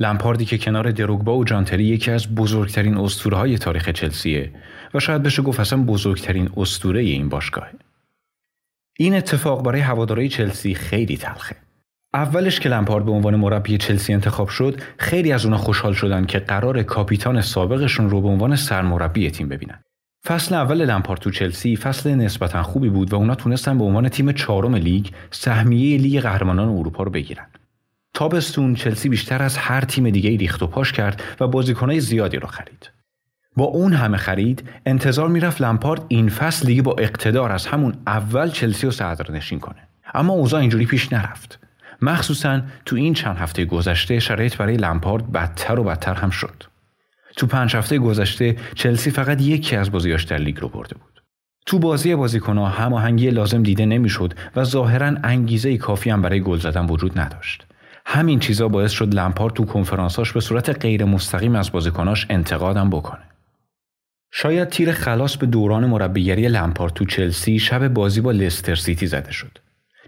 لمپاردی 0.00 0.44
که 0.44 0.58
کنار 0.58 0.90
دروگبا 0.90 1.36
و 1.36 1.44
جانتری 1.44 1.84
یکی 1.84 2.10
از 2.10 2.34
بزرگترین 2.34 2.96
اسطوره 2.96 3.58
تاریخ 3.58 3.88
چلسیه 3.88 4.52
و 4.94 5.00
شاید 5.00 5.22
بشه 5.22 5.42
گفت 5.42 5.60
اصلا 5.60 5.82
بزرگترین 5.82 6.50
اسطوره 6.56 7.00
این 7.00 7.28
باشگاهه. 7.28 7.70
این 8.98 9.14
اتفاق 9.14 9.64
برای 9.64 9.80
هوادارهای 9.80 10.28
چلسی 10.28 10.74
خیلی 10.74 11.16
تلخه. 11.16 11.56
اولش 12.18 12.60
که 12.60 12.68
لمپارد 12.68 13.04
به 13.04 13.10
عنوان 13.10 13.36
مربی 13.36 13.78
چلسی 13.78 14.12
انتخاب 14.12 14.48
شد 14.48 14.80
خیلی 14.98 15.32
از 15.32 15.44
اونا 15.44 15.56
خوشحال 15.56 15.92
شدن 15.92 16.24
که 16.24 16.38
قرار 16.38 16.82
کاپیتان 16.82 17.40
سابقشون 17.40 18.10
رو 18.10 18.20
به 18.20 18.28
عنوان 18.28 18.56
سرمربی 18.56 19.30
تیم 19.30 19.48
ببینن. 19.48 19.78
فصل 20.26 20.54
اول 20.54 20.84
لمپارد 20.84 21.20
تو 21.20 21.30
چلسی 21.30 21.76
فصل 21.76 22.14
نسبتا 22.14 22.62
خوبی 22.62 22.88
بود 22.88 23.12
و 23.12 23.16
اونا 23.16 23.34
تونستن 23.34 23.78
به 23.78 23.84
عنوان 23.84 24.08
تیم 24.08 24.32
چهارم 24.32 24.74
لیگ 24.74 25.06
سهمیه 25.30 25.98
لیگ 25.98 26.20
قهرمانان 26.20 26.68
اروپا 26.68 27.02
رو 27.02 27.10
بگیرن. 27.10 27.46
تابستون 28.14 28.74
چلسی 28.74 29.08
بیشتر 29.08 29.42
از 29.42 29.56
هر 29.56 29.80
تیم 29.80 30.10
دیگه 30.10 30.36
ریخت 30.36 30.62
و 30.62 30.66
پاش 30.66 30.92
کرد 30.92 31.22
و 31.40 31.46
بازیکنهای 31.46 32.00
زیادی 32.00 32.36
رو 32.36 32.46
خرید. 32.46 32.90
با 33.56 33.64
اون 33.64 33.92
همه 33.92 34.16
خرید 34.16 34.68
انتظار 34.86 35.28
می‌رفت 35.28 35.60
لمپارد 35.60 36.04
این 36.08 36.28
فصل 36.28 36.66
دیگه 36.66 36.82
با 36.82 36.96
اقتدار 36.98 37.52
از 37.52 37.66
همون 37.66 37.94
اول 38.06 38.50
چلسی 38.50 38.86
رو 38.86 38.92
صدرنشین 38.92 39.60
کنه. 39.60 39.88
اما 40.14 40.32
اوضاع 40.32 40.60
اینجوری 40.60 40.86
پیش 40.86 41.12
نرفت. 41.12 41.67
مخصوصا 42.02 42.62
تو 42.86 42.96
این 42.96 43.14
چند 43.14 43.36
هفته 43.36 43.64
گذشته 43.64 44.20
شرایط 44.20 44.56
برای 44.56 44.76
لمپارد 44.76 45.32
بدتر 45.32 45.80
و 45.80 45.84
بدتر 45.84 46.14
هم 46.14 46.30
شد. 46.30 46.62
تو 47.36 47.46
پنج 47.46 47.76
هفته 47.76 47.98
گذشته 47.98 48.56
چلسی 48.74 49.10
فقط 49.10 49.40
یکی 49.40 49.76
از 49.76 49.92
بازیاش 49.92 50.24
در 50.24 50.38
لیگ 50.38 50.60
رو 50.60 50.68
برده 50.68 50.94
بود. 50.94 51.22
تو 51.66 51.78
بازی 51.78 52.14
بازیکنها 52.14 52.68
هماهنگی 52.68 53.30
لازم 53.30 53.62
دیده 53.62 53.86
نمی‌شد 53.86 54.34
و 54.56 54.64
ظاهرا 54.64 55.12
انگیزه 55.24 55.76
کافی 55.76 56.10
هم 56.10 56.22
برای 56.22 56.40
گل 56.40 56.58
زدن 56.58 56.86
وجود 56.86 57.18
نداشت. 57.18 57.66
همین 58.06 58.38
چیزا 58.38 58.68
باعث 58.68 58.90
شد 58.90 59.14
لمپارد 59.14 59.54
تو 59.54 59.64
کنفرانساش 59.64 60.32
به 60.32 60.40
صورت 60.40 60.82
غیر 60.82 61.04
مستقیم 61.04 61.56
از 61.56 61.72
بازیکناش 61.72 62.26
انتقادم 62.30 62.90
بکنه. 62.90 63.22
شاید 64.32 64.68
تیر 64.68 64.92
خلاص 64.92 65.36
به 65.36 65.46
دوران 65.46 65.86
مربیگری 65.86 66.48
لمپارد 66.48 66.92
تو 66.92 67.04
چلسی 67.04 67.58
شب 67.58 67.88
بازی 67.88 68.20
با 68.20 68.30
لستر 68.30 68.74
سیتی 68.74 69.06
زده 69.06 69.32
شد. 69.32 69.58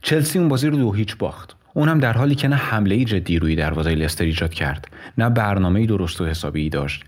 چلسی 0.02 0.38
اون 0.38 0.49
بازی 0.49 0.68
رو 0.68 0.76
دو 0.76 0.92
هیچ 0.92 1.16
باخت. 1.16 1.56
اونم 1.74 1.98
در 1.98 2.12
حالی 2.12 2.34
که 2.34 2.48
نه 2.48 2.56
حمله 2.56 3.04
جدی 3.04 3.38
روی 3.38 3.56
دروازه 3.56 3.90
لستر 3.90 4.24
ایجاد 4.24 4.54
کرد 4.54 4.88
نه 5.18 5.30
برنامه 5.30 5.86
درست 5.86 6.20
و 6.20 6.26
حسابی 6.26 6.68
داشت 6.68 7.04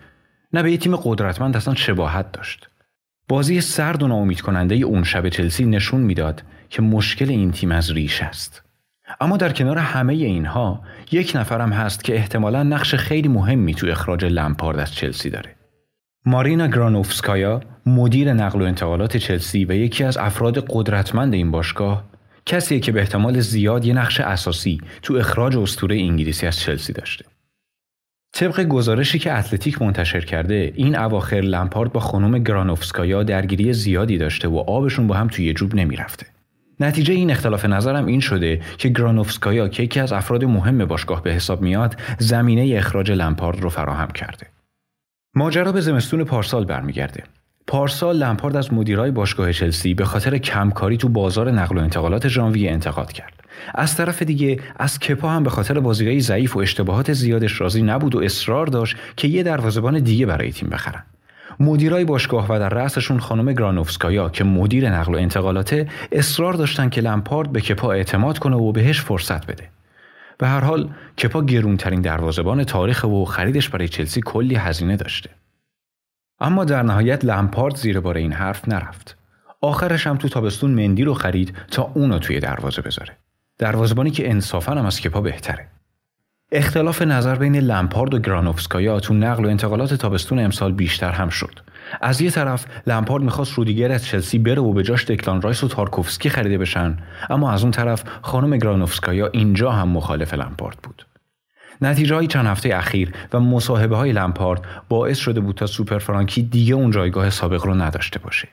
نه 0.52 0.62
به 0.62 0.70
یه 0.70 0.76
تیم 0.76 0.96
قدرتمند 0.96 1.56
اصلا 1.56 1.74
شباهت 1.74 2.32
داشت. 2.32 2.68
بازی 3.28 3.60
سرد 3.60 4.02
و 4.02 4.08
ناامید 4.08 4.40
کننده 4.40 4.74
اون 4.74 5.04
شب 5.04 5.28
چلسی 5.28 5.64
نشون 5.64 6.00
می‌داد 6.00 6.42
که 6.70 6.82
مشکل 6.82 7.28
این 7.28 7.50
تیم 7.50 7.72
از 7.72 7.90
ریش 7.90 8.22
است. 8.22 8.62
اما 9.20 9.36
در 9.36 9.52
کنار 9.52 9.78
همه 9.78 10.12
اینها 10.12 10.82
یک 11.12 11.32
نفرم 11.34 11.72
هست 11.72 12.04
که 12.04 12.16
احتمالا 12.16 12.62
نقش 12.62 12.94
خیلی 12.94 13.28
مهمی 13.28 13.74
تو 13.74 13.86
اخراج 13.86 14.24
لمپارد 14.24 14.78
از 14.78 14.94
چلسی 14.94 15.30
داره. 15.30 15.56
مارینا 16.26 16.66
گرانوفسکایا 16.66 17.60
مدیر 17.86 18.32
نقل 18.32 18.62
و 18.62 18.64
انتقالات 18.64 19.16
چلسی 19.16 19.64
و 19.64 19.72
یکی 19.72 20.04
از 20.04 20.16
افراد 20.16 20.66
قدرتمند 20.70 21.34
این 21.34 21.50
باشگاه 21.50 22.04
کسیه 22.46 22.80
که 22.80 22.92
به 22.92 23.00
احتمال 23.00 23.40
زیاد 23.40 23.84
یه 23.84 23.94
نقش 23.94 24.20
اساسی 24.20 24.80
تو 25.02 25.14
اخراج 25.14 25.56
اسطوره 25.56 25.96
انگلیسی 25.96 26.46
از 26.46 26.58
چلسی 26.58 26.92
داشته. 26.92 27.24
طبق 28.32 28.62
گزارشی 28.62 29.18
که 29.18 29.32
اتلتیک 29.32 29.82
منتشر 29.82 30.20
کرده 30.20 30.72
این 30.74 30.96
اواخر 30.96 31.40
لمپارد 31.40 31.92
با 31.92 32.00
خانم 32.00 32.38
گرانوفسکایا 32.38 33.22
درگیری 33.22 33.72
زیادی 33.72 34.18
داشته 34.18 34.48
و 34.48 34.56
آبشون 34.56 35.06
با 35.06 35.14
هم 35.14 35.28
توی 35.28 35.52
جوب 35.52 35.74
نمی‌رفته. 35.74 36.26
نتیجه 36.80 37.14
این 37.14 37.30
اختلاف 37.30 37.64
نظرم 37.64 38.06
این 38.06 38.20
شده 38.20 38.60
که 38.78 38.88
گرانوفسکایا 38.88 39.68
که 39.68 39.82
یکی 39.82 40.00
از 40.00 40.12
افراد 40.12 40.44
مهم 40.44 40.84
باشگاه 40.84 41.22
به 41.22 41.32
حساب 41.32 41.62
میاد 41.62 42.00
زمینه 42.18 42.76
اخراج 42.78 43.12
لمپارد 43.12 43.60
رو 43.60 43.68
فراهم 43.68 44.10
کرده. 44.10 44.46
ماجرا 45.34 45.72
به 45.72 45.80
زمستون 45.80 46.24
پارسال 46.24 46.64
برمیگرده. 46.64 47.24
پارسال 47.66 48.16
لمپارد 48.16 48.56
از 48.56 48.72
مدیرای 48.72 49.10
باشگاه 49.10 49.52
چلسی 49.52 49.94
به 49.94 50.04
خاطر 50.04 50.38
کمکاری 50.38 50.96
تو 50.96 51.08
بازار 51.08 51.50
نقل 51.50 51.78
و 51.78 51.80
انتقالات 51.80 52.28
ژانویه 52.28 52.70
انتقاد 52.70 53.12
کرد. 53.12 53.32
از 53.74 53.96
طرف 53.96 54.22
دیگه 54.22 54.60
از 54.76 54.98
کپا 54.98 55.28
هم 55.28 55.42
به 55.42 55.50
خاطر 55.50 55.80
بازیگری 55.80 56.20
ضعیف 56.20 56.56
و 56.56 56.58
اشتباهات 56.58 57.12
زیادش 57.12 57.60
راضی 57.60 57.82
نبود 57.82 58.14
و 58.14 58.18
اصرار 58.18 58.66
داشت 58.66 58.96
که 59.16 59.28
یه 59.28 59.42
دروازه‌بان 59.42 59.98
دیگه 59.98 60.26
برای 60.26 60.52
تیم 60.52 60.68
بخرن. 60.68 61.02
مدیرای 61.60 62.04
باشگاه 62.04 62.46
و 62.48 62.58
در 62.58 62.68
رأسشون 62.68 63.20
خانم 63.20 63.52
گرانوفسکایا 63.52 64.28
که 64.28 64.44
مدیر 64.44 64.90
نقل 64.90 65.14
و 65.14 65.18
انتقالاته 65.18 65.88
اصرار 66.12 66.54
داشتن 66.54 66.88
که 66.88 67.00
لمپارد 67.00 67.52
به 67.52 67.60
کپا 67.60 67.92
اعتماد 67.92 68.38
کنه 68.38 68.56
و 68.56 68.72
بهش 68.72 69.00
فرصت 69.00 69.46
بده. 69.46 69.68
به 70.38 70.48
هر 70.48 70.60
حال 70.60 70.88
کپا 71.22 71.42
گرونترین 71.42 72.00
دروازه‌بان 72.00 72.64
تاریخ 72.64 73.04
و 73.04 73.24
خریدش 73.24 73.68
برای 73.68 73.88
چلسی 73.88 74.20
کلی 74.24 74.54
هزینه 74.54 74.96
داشته. 74.96 75.30
اما 76.42 76.64
در 76.64 76.82
نهایت 76.82 77.24
لمپارد 77.24 77.76
زیر 77.76 78.00
بار 78.00 78.16
این 78.16 78.32
حرف 78.32 78.68
نرفت. 78.68 79.16
آخرش 79.60 80.06
هم 80.06 80.16
تو 80.16 80.28
تابستون 80.28 80.70
مندی 80.70 81.04
رو 81.04 81.14
خرید 81.14 81.56
تا 81.70 81.90
اونو 81.94 82.18
توی 82.18 82.40
دروازه 82.40 82.82
بذاره. 82.82 83.16
دروازبانی 83.58 84.10
که 84.10 84.30
انصافا 84.30 84.72
هم 84.72 84.86
از 84.86 85.00
کپا 85.00 85.20
بهتره. 85.20 85.68
اختلاف 86.52 87.02
نظر 87.02 87.34
بین 87.34 87.56
لمپارد 87.56 88.14
و 88.14 88.18
گرانوفسکایا 88.18 89.00
تو 89.00 89.14
نقل 89.14 89.44
و 89.44 89.48
انتقالات 89.48 89.94
تابستون 89.94 90.38
امسال 90.38 90.72
بیشتر 90.72 91.10
هم 91.10 91.28
شد. 91.28 91.60
از 92.00 92.20
یه 92.20 92.30
طرف 92.30 92.66
لمپارد 92.86 93.22
می‌خواست 93.22 93.52
رودیگر 93.52 93.92
از 93.92 94.04
چلسی 94.04 94.38
بره 94.38 94.62
و 94.62 94.72
به 94.72 94.82
جاش 94.82 95.04
دکلان 95.04 95.42
رایس 95.42 95.64
و 95.64 95.68
تارکوفسکی 95.68 96.28
خریده 96.28 96.58
بشن 96.58 96.96
اما 97.30 97.52
از 97.52 97.62
اون 97.62 97.70
طرف 97.70 98.04
خانم 98.22 98.56
گرانوفسکایا 98.56 99.26
اینجا 99.32 99.70
هم 99.70 99.88
مخالف 99.88 100.34
لمپارد 100.34 100.78
بود. 100.82 101.06
نتیجه 101.82 102.14
های 102.14 102.26
چند 102.26 102.46
هفته 102.46 102.76
اخیر 102.76 103.12
و 103.32 103.40
مصاحبه 103.40 103.96
های 103.96 104.12
لمپارد 104.12 104.62
باعث 104.88 105.18
شده 105.18 105.40
بود 105.40 105.54
تا 105.54 105.66
سوپر 105.66 105.98
فرانکی 105.98 106.42
دیگه 106.42 106.74
اون 106.74 106.90
جایگاه 106.90 107.30
سابق 107.30 107.66
رو 107.66 107.74
نداشته 107.74 108.18
باشه. 108.18 108.48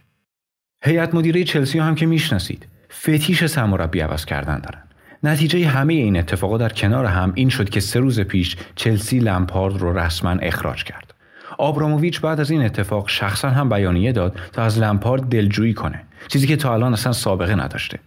هیئت 0.83 1.15
مدیره 1.15 1.43
چلسی 1.43 1.79
هم 1.79 1.95
که 1.95 2.05
می‌شناسید 2.05 2.67
فتیش 2.91 3.45
سرمربی 3.45 3.99
عوض 3.99 4.25
کردن 4.25 4.59
دارن. 4.59 4.83
نتیجه 5.23 5.67
همه 5.67 5.93
این 5.93 6.17
اتفاقا 6.17 6.57
در 6.57 6.69
کنار 6.69 7.05
هم 7.05 7.31
این 7.35 7.49
شد 7.49 7.69
که 7.69 7.79
سه 7.79 7.99
روز 7.99 8.19
پیش 8.19 8.55
چلسی 8.75 9.19
لمپارد 9.19 9.77
رو 9.77 9.97
رسما 9.97 10.31
اخراج 10.31 10.83
کرد. 10.83 11.13
آبراموویچ 11.57 12.21
بعد 12.21 12.39
از 12.39 12.51
این 12.51 12.61
اتفاق 12.61 13.09
شخصا 13.09 13.49
هم 13.49 13.69
بیانیه 13.69 14.11
داد 14.11 14.39
تا 14.53 14.63
از 14.63 14.79
لمپارد 14.79 15.21
دلجویی 15.21 15.73
کنه 15.73 16.01
چیزی 16.27 16.47
که 16.47 16.55
تا 16.55 16.73
الان 16.73 16.93
اصلا 16.93 17.13
سابقه 17.13 17.55
نداشته 17.55 17.99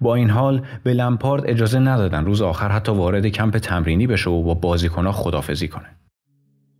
با 0.00 0.14
این 0.14 0.30
حال 0.30 0.62
به 0.82 0.94
لمپارد 0.94 1.42
اجازه 1.46 1.78
ندادن 1.78 2.24
روز 2.24 2.42
آخر 2.42 2.68
حتی 2.68 2.92
وارد 2.92 3.26
کمپ 3.26 3.58
تمرینی 3.58 4.06
بشه 4.06 4.30
و 4.30 4.42
با 4.42 4.54
بازیکنها 4.54 5.12
خدافزی 5.12 5.68
کنه. 5.68 5.86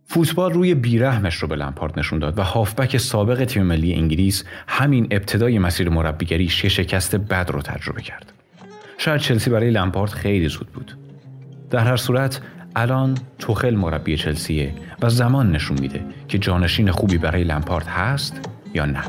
فوتبال 0.05 0.53
روی 0.53 0.75
بیرحمش 0.75 1.35
رو 1.35 1.47
به 1.47 1.55
لمپارد 1.55 1.99
نشون 1.99 2.19
داد 2.19 2.39
و 2.39 2.43
هافبک 2.43 2.97
سابق 2.97 3.45
تیم 3.45 3.63
ملی 3.63 3.93
انگلیس 3.93 4.43
همین 4.67 5.07
ابتدای 5.11 5.59
مسیر 5.59 5.89
مربیگریش 5.89 6.63
یه 6.63 6.69
شکست 6.69 7.15
بد 7.15 7.49
رو 7.49 7.61
تجربه 7.61 8.01
کرد. 8.01 8.33
شاید 8.97 9.21
چلسی 9.21 9.49
برای 9.49 9.71
لمپارد 9.71 10.11
خیلی 10.11 10.47
زود 10.47 10.67
بود. 10.67 10.97
در 11.69 11.79
هر 11.79 11.97
صورت 11.97 12.41
الان 12.75 13.17
توخل 13.39 13.75
مربی 13.75 14.17
چلسیه 14.17 14.73
و 15.01 15.09
زمان 15.09 15.51
نشون 15.51 15.79
میده 15.79 16.01
که 16.27 16.37
جانشین 16.37 16.91
خوبی 16.91 17.17
برای 17.17 17.43
لمپارد 17.43 17.87
هست 17.87 18.49
یا 18.73 18.85
نه. 18.85 19.03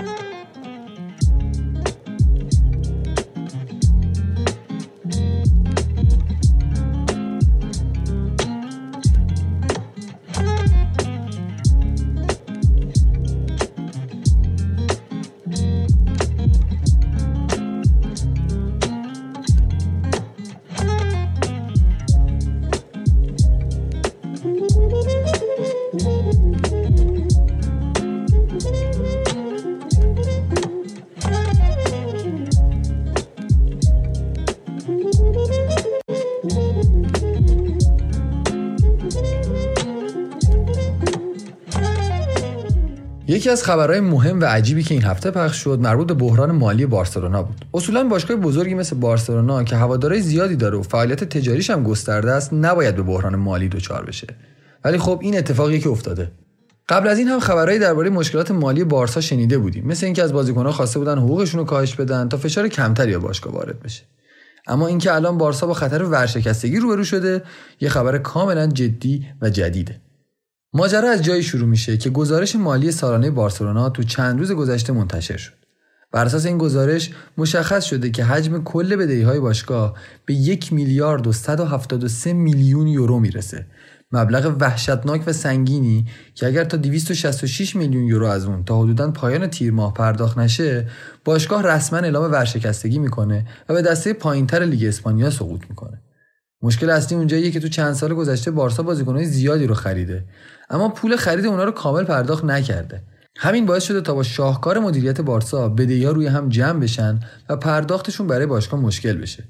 یکی 43.38 43.50
از 43.50 43.64
خبرهای 43.64 44.00
مهم 44.00 44.40
و 44.40 44.44
عجیبی 44.44 44.82
که 44.82 44.94
این 44.94 45.04
هفته 45.04 45.30
پخش 45.30 45.56
شد 45.56 45.78
مربوط 45.80 46.06
به 46.06 46.14
بحران 46.14 46.50
مالی 46.50 46.86
بارسلونا 46.86 47.42
بود. 47.42 47.64
اصولا 47.74 48.04
باشگاه 48.04 48.36
بزرگی 48.36 48.74
مثل 48.74 48.96
بارسلونا 48.96 49.64
که 49.64 49.76
هوادارهای 49.76 50.22
زیادی 50.22 50.56
داره 50.56 50.78
و 50.78 50.82
فعالیت 50.82 51.24
تجاریش 51.24 51.70
هم 51.70 51.82
گسترده 51.82 52.30
است 52.30 52.52
نباید 52.52 52.96
به 52.96 53.02
بحران 53.02 53.36
مالی 53.36 53.68
دچار 53.68 54.04
بشه. 54.04 54.26
ولی 54.84 54.98
خب 54.98 55.18
این 55.22 55.38
اتفاقی 55.38 55.78
که 55.80 55.88
افتاده. 55.88 56.30
قبل 56.88 57.08
از 57.08 57.18
این 57.18 57.28
هم 57.28 57.40
خبرهایی 57.40 57.78
درباره 57.78 58.10
مشکلات 58.10 58.50
مالی 58.50 58.84
بارسا 58.84 59.20
شنیده 59.20 59.58
بودیم. 59.58 59.86
مثل 59.86 60.06
اینکه 60.06 60.22
از 60.22 60.32
بازیکنها 60.32 60.72
خواسته 60.72 60.98
بودن 60.98 61.18
حقوقشون 61.18 61.60
رو 61.60 61.66
کاهش 61.66 61.94
بدن 61.94 62.28
تا 62.28 62.36
فشار 62.36 62.68
کمتری 62.68 63.12
به 63.12 63.18
باشگاه 63.18 63.52
وارد 63.52 63.80
بشه. 63.80 64.02
اما 64.66 64.86
اینکه 64.86 65.14
الان 65.14 65.38
بارسا 65.38 65.66
با 65.66 65.74
خطر 65.74 66.02
ورشکستگی 66.02 66.78
روبرو 66.78 67.04
شده 67.04 67.42
یه 67.80 67.88
خبر 67.88 68.18
کاملا 68.18 68.66
جدی 68.66 69.26
و 69.42 69.50
جدیده. 69.50 70.00
ماجرا 70.72 71.10
از 71.10 71.22
جایی 71.22 71.42
شروع 71.42 71.68
میشه 71.68 71.96
که 71.96 72.10
گزارش 72.10 72.56
مالی 72.56 72.92
سالانه 72.92 73.30
بارسلونا 73.30 73.90
تو 73.90 74.02
چند 74.02 74.38
روز 74.38 74.52
گذشته 74.52 74.92
منتشر 74.92 75.36
شد. 75.36 75.52
بر 76.12 76.24
اساس 76.24 76.46
این 76.46 76.58
گزارش 76.58 77.10
مشخص 77.38 77.84
شده 77.84 78.10
که 78.10 78.24
حجم 78.24 78.64
کل 78.64 78.96
بدهی 78.96 79.22
های 79.22 79.40
باشگاه 79.40 79.94
به 80.26 80.34
یک 80.34 80.72
میلیارد 80.72 81.26
و 81.26 81.32
173 81.32 82.32
میلیون 82.32 82.86
یورو 82.86 83.20
می‌رسه. 83.20 83.66
مبلغ 84.12 84.56
وحشتناک 84.60 85.22
و 85.26 85.32
سنگینی 85.32 86.06
که 86.34 86.46
اگر 86.46 86.64
تا 86.64 86.76
266 86.76 87.76
میلیون 87.76 88.04
یورو 88.04 88.26
از 88.26 88.44
اون 88.44 88.64
تا 88.64 88.82
حدودا 88.82 89.10
پایان 89.10 89.46
تیر 89.46 89.72
ماه 89.72 89.94
پرداخت 89.94 90.38
نشه 90.38 90.88
باشگاه 91.24 91.62
رسما 91.62 91.98
اعلام 91.98 92.32
ورشکستگی 92.32 92.98
می‌کنه 92.98 93.46
و 93.68 93.74
به 93.74 93.82
دسته 93.82 94.12
پایینتر 94.12 94.64
لیگ 94.64 94.84
اسپانیا 94.84 95.30
سقوط 95.30 95.60
می‌کنه. 95.68 96.02
مشکل 96.62 96.90
اصلی 96.90 97.16
اونجاییه 97.16 97.50
که 97.50 97.60
تو 97.60 97.68
چند 97.68 97.94
سال 97.94 98.14
گذشته 98.14 98.50
بارسا 98.50 98.82
بازیکنهای 98.82 99.24
زیادی 99.24 99.66
رو 99.66 99.74
خریده. 99.74 100.24
اما 100.70 100.88
پول 100.88 101.16
خرید 101.16 101.46
اونا 101.46 101.64
رو 101.64 101.70
کامل 101.70 102.04
پرداخت 102.04 102.44
نکرده. 102.44 103.02
همین 103.36 103.66
باعث 103.66 103.84
شده 103.84 104.00
تا 104.00 104.14
با 104.14 104.22
شاهکار 104.22 104.78
مدیریت 104.78 105.20
بارسا 105.20 105.68
بدهی 105.68 106.06
روی 106.06 106.26
هم 106.26 106.48
جمع 106.48 106.80
بشن 106.80 107.20
و 107.48 107.56
پرداختشون 107.56 108.26
برای 108.26 108.46
باشگاه 108.46 108.80
مشکل 108.80 109.16
بشه. 109.16 109.44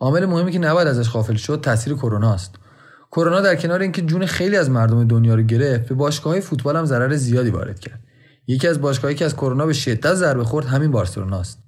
عامل 0.00 0.26
مهمی 0.26 0.52
که 0.52 0.58
نباید 0.58 0.88
ازش 0.88 1.10
غافل 1.10 1.34
شد 1.34 1.60
تاثیر 1.60 1.94
کرونا 1.94 2.34
است. 2.34 2.54
کرونا 3.12 3.40
در 3.40 3.56
کنار 3.56 3.80
اینکه 3.80 4.02
جون 4.02 4.26
خیلی 4.26 4.56
از 4.56 4.70
مردم 4.70 5.08
دنیا 5.08 5.34
رو 5.34 5.42
گرفت 5.42 5.88
به 5.88 5.94
باشگاه 5.94 6.40
فوتبال 6.40 6.76
هم 6.76 6.84
ضرر 6.84 7.16
زیادی 7.16 7.50
وارد 7.50 7.80
کرد. 7.80 8.00
یکی 8.46 8.68
از 8.68 8.80
باشگاهایی 8.80 9.16
که 9.16 9.24
از 9.24 9.36
کرونا 9.36 9.66
به 9.66 9.72
شدت 9.72 10.14
ضربه 10.14 10.44
خورد 10.44 10.66
همین 10.66 10.90
بارسلونا 10.90 11.40
است 11.40 11.58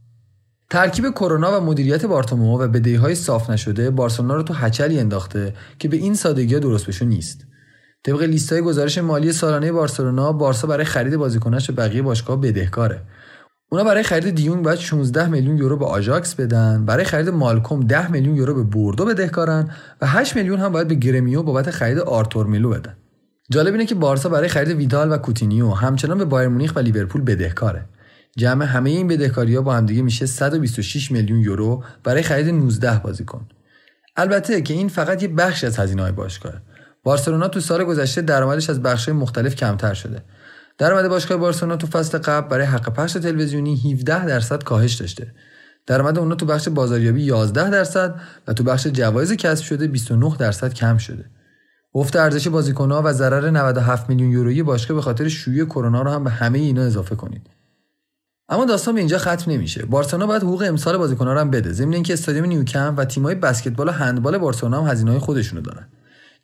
ترکیب 0.71 1.11
کرونا 1.11 1.61
و 1.61 1.65
مدیریت 1.65 2.07
بارتومئو 2.07 2.59
و 2.59 2.69
بدهی‌های 2.69 3.15
صاف 3.15 3.51
نشده 3.51 3.91
بارسلونا 3.91 4.35
رو 4.35 4.43
تو 4.43 4.55
هچلی 4.55 5.01
انداخته 5.01 5.55
که 5.79 5.89
به 5.89 5.97
این 5.97 6.15
سادگی 6.15 6.61
درست 6.61 6.87
بشو 6.87 7.05
نیست. 7.05 7.47
طبق 8.05 8.23
لیستای 8.23 8.63
گزارش 8.63 8.99
مالی 8.99 9.33
سالانه 9.33 9.73
بارسلونا 9.73 10.33
بارسا 10.33 10.67
برای 10.67 10.85
خرید 10.85 11.17
بازیکناش 11.17 11.71
به 11.71 11.83
بقیه 11.83 12.03
باشگاه 12.03 12.41
بدهکاره. 12.41 13.03
اونا 13.69 13.85
برای 13.85 14.03
خرید 14.03 14.35
دیونگ 14.35 14.65
باید 14.65 14.79
16 14.79 15.29
میلیون 15.29 15.59
یورو 15.59 15.77
به 15.77 15.87
آژاکس 15.87 16.35
بدن 16.35 16.85
برای 16.85 17.05
خرید 17.05 17.29
مالکوم 17.29 17.81
10 17.81 18.11
میلیون 18.11 18.37
یورو 18.37 18.55
به 18.55 18.63
بوردو 18.63 19.05
بدهکارن 19.05 19.71
و 20.01 20.07
8 20.07 20.37
میلیون 20.37 20.59
هم 20.59 20.73
باید 20.73 20.89
به 20.89 20.95
گرمیو 20.95 21.43
بابت 21.43 21.71
خرید 21.71 21.99
آرتور 21.99 22.47
میلو 22.47 22.71
بدن. 22.71 22.97
جالب 23.51 23.73
اینه 23.73 23.87
که 23.87 23.95
بارسا 23.95 24.29
برای 24.29 24.49
خرید 24.49 24.77
ویدال 24.77 25.13
و 25.13 25.17
کوتینیو 25.17 25.71
همچنان 25.71 26.19
به 26.19 26.25
بایرن 26.25 26.49
مونیخ 26.49 26.73
و 26.77 26.79
لیورپول 26.79 27.23
بدهکاره. 27.23 27.85
جمع 28.37 28.65
همه 28.65 28.91
این 28.91 29.09
بدهکاری 29.09 29.57
ها 29.57 29.63
با 29.63 29.75
همدیگه 29.75 30.03
میشه 30.03 30.27
126 30.27 31.11
میلیون 31.11 31.41
یورو 31.41 31.85
برای 32.05 32.23
خرید 32.23 32.49
19 32.49 32.99
بازیکن 32.99 33.49
البته 34.17 34.63
که 34.63 34.75
این 34.75 34.89
فقط 34.89 35.23
یه 35.23 35.29
بخش 35.29 35.65
از 35.65 35.79
هزینه 35.79 36.03
های 36.03 36.13
باشگاهه. 36.13 36.61
بارسلونا 37.03 37.49
تو 37.49 37.61
سال 37.61 37.85
گذشته 37.85 38.23
درآمدش 38.23 38.71
از 38.71 38.83
بخش‌های 38.83 39.19
مختلف 39.19 39.55
کمتر 39.55 39.95
شده. 39.95 40.23
درآمد 40.79 41.09
باشگاه 41.09 41.39
بارسلونا 41.39 41.77
تو 41.77 41.87
فصل 41.87 42.19
قبل 42.19 42.49
برای 42.49 42.67
حق 42.67 42.93
پخش 42.93 43.13
تلویزیونی 43.13 43.93
17 43.93 44.27
درصد 44.27 44.63
کاهش 44.63 44.95
داشته. 44.95 45.35
درآمد 45.87 46.19
اونا 46.19 46.35
تو 46.35 46.47
بخش 46.47 46.69
بازاریابی 46.69 47.23
11 47.23 47.71
درصد 47.71 48.21
و 48.49 48.53
تو 48.53 48.65
بخش 48.65 48.87
جوایز 48.87 49.33
کسب 49.33 49.65
شده 49.65 49.87
29 49.87 50.37
درصد 50.39 50.75
کم 50.75 50.99
شده. 50.99 51.25
افت 51.95 52.17
ارزش 52.17 52.49
بازیکن‌ها 52.49 53.03
و 53.05 53.13
ضرر 53.13 53.51
97 53.51 54.09
میلیون 54.09 54.31
یورویی 54.31 54.63
باشگاه 54.63 54.95
به 54.95 55.03
خاطر 55.03 55.29
شیوع 55.29 55.67
کرونا 55.67 56.03
رو 56.03 56.11
هم 56.11 56.25
به 56.25 56.31
همه 56.31 56.59
اینا 56.59 56.83
اضافه 56.83 57.17
کنید. 57.17 57.54
اما 58.49 58.65
داستان 58.65 58.95
به 58.95 59.01
اینجا 59.01 59.19
ختم 59.19 59.51
نمیشه. 59.51 59.87
بارسلونا 59.87 60.27
باید 60.27 60.43
حقوق 60.43 60.65
امسال 60.67 60.97
بازیکن‌ها 60.97 61.33
رو 61.33 61.41
هم 61.41 61.51
بده. 61.51 61.73
ضمن 61.73 61.95
اینکه 61.95 62.13
استادیوم 62.13 62.47
نیوکمپ 62.47 62.95
و 62.99 63.05
تیم‌های 63.05 63.35
بسکتبال 63.35 63.89
و 63.89 63.91
هندبال 63.91 64.39
بارسلونا 64.39 64.83
هم 64.83 64.91
هزینه‌های 64.91 65.21
خودشونو 65.21 65.63
دارن. 65.63 65.89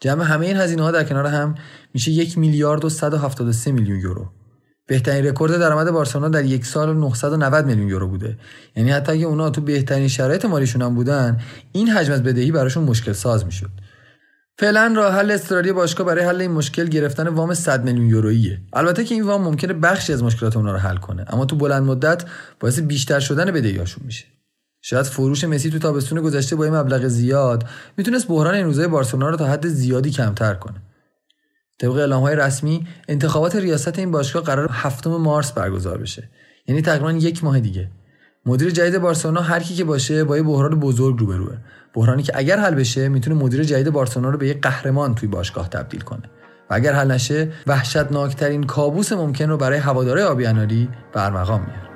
جمع 0.01 0.25
همه 0.25 0.47
این 0.47 0.57
هزینه 0.57 0.83
ها 0.83 0.91
در 0.91 1.05
کنار 1.05 1.27
هم 1.27 1.55
میشه 1.95 2.11
یک 2.11 2.39
میلیارد 2.39 2.85
و 2.85 2.89
173 2.89 3.73
میلیون 3.73 4.01
یورو. 4.01 4.29
بهترین 4.87 5.27
رکورد 5.27 5.59
درآمد 5.59 5.91
بارسلونا 5.91 6.29
در 6.29 6.45
یک 6.45 6.67
سال 6.67 6.97
990 6.97 7.67
میلیون 7.67 7.89
یورو 7.89 8.09
بوده. 8.09 8.39
یعنی 8.77 8.91
حتی 8.91 9.13
اگه 9.13 9.27
اونا 9.27 9.51
تو 9.51 9.61
بهترین 9.61 10.09
شرایط 10.09 10.45
مالیشون 10.45 10.83
هم 10.83 10.95
بودن 10.95 11.41
این 11.73 11.89
حجم 11.89 12.13
از 12.13 12.23
بدهی 12.23 12.53
براشون 12.53 12.85
مشکل 12.85 13.13
ساز 13.13 13.47
می‌شد. 13.47 13.71
فعلا 14.61 14.93
راه 14.97 15.15
حل 15.15 15.31
اضطراری 15.31 15.73
باشگاه 15.73 16.07
برای 16.07 16.25
حل 16.25 16.41
این 16.41 16.51
مشکل 16.51 16.85
گرفتن 16.85 17.29
وام 17.29 17.55
100 17.55 17.85
میلیون 17.85 18.09
یوروییه 18.09 18.61
البته 18.73 19.05
که 19.05 19.15
این 19.15 19.25
وام 19.25 19.43
ممکنه 19.43 19.73
بخشی 19.73 20.13
از 20.13 20.23
مشکلات 20.23 20.57
اونا 20.57 20.73
رو 20.73 20.79
حل 20.79 20.97
کنه 20.97 21.25
اما 21.29 21.45
تو 21.45 21.57
بلند 21.57 21.83
مدت 21.83 22.25
باعث 22.61 22.81
بیشتر 22.81 23.21
شدن 23.21 23.51
بدهیاشون 23.51 24.05
میشه 24.07 24.25
شاید 24.81 25.07
فروش 25.07 25.45
مسی 25.45 25.71
تو 25.71 25.79
تابستون 25.79 26.21
گذشته 26.21 26.57
با 26.57 26.65
این 26.65 26.75
مبلغ 26.75 27.07
زیاد 27.07 27.65
می‌تونست 27.97 28.29
بحران 28.29 28.55
این 28.55 28.65
روزای 28.65 28.89
بارسلونا 28.89 29.29
رو 29.31 29.37
تا 29.37 29.47
حد 29.47 29.67
زیادی 29.67 30.11
کمتر 30.11 30.55
کنه. 30.55 30.83
طبق 31.79 31.93
اعلام 31.97 32.23
های 32.23 32.37
رسمی 32.37 32.87
انتخابات 33.09 33.57
ریاست 33.57 33.99
این 33.99 34.11
باشگاه 34.11 34.43
قرار 34.43 34.69
هفتم 34.73 35.11
مارس 35.11 35.53
برگزار 35.53 35.99
بشه. 35.99 36.29
یعنی 36.67 36.83
تقریبا 36.83 37.13
یک 37.13 37.45
ماه 37.45 37.61
دیگه. 37.61 37.91
مدیر 38.47 38.71
جدید 38.71 38.99
بارسلونا 38.99 39.41
هر 39.41 39.61
کی 39.61 39.75
که 39.75 39.85
باشه 39.85 40.25
با 40.25 40.37
یه 40.37 40.43
بحران 40.43 40.81
بزرگ 40.81 41.19
روبروه. 41.19 41.57
بحرانی 41.95 42.23
که 42.23 42.33
اگر 42.35 42.59
حل 42.59 42.75
بشه 42.75 43.09
می‌تونه 43.09 43.37
مدیر 43.37 43.65
جدید 43.65 43.91
بارسلونا 43.91 44.31
رو 44.31 44.39
به 44.39 44.49
یک 44.49 44.61
قهرمان 44.61 45.15
توی 45.15 45.29
باشگاه 45.29 45.69
تبدیل 45.69 46.01
کنه. 46.01 46.23
و 46.71 46.75
اگر 46.75 46.93
حل 46.93 47.11
نشه 47.11 47.49
وحشتناکترین 47.67 48.65
کابوس 48.65 49.13
ممکن 49.13 49.49
رو 49.49 49.57
برای 49.57 49.79
هواداره 49.79 50.25
آبی 50.25 50.89
برمقام 51.13 51.61
میاره. 51.61 51.90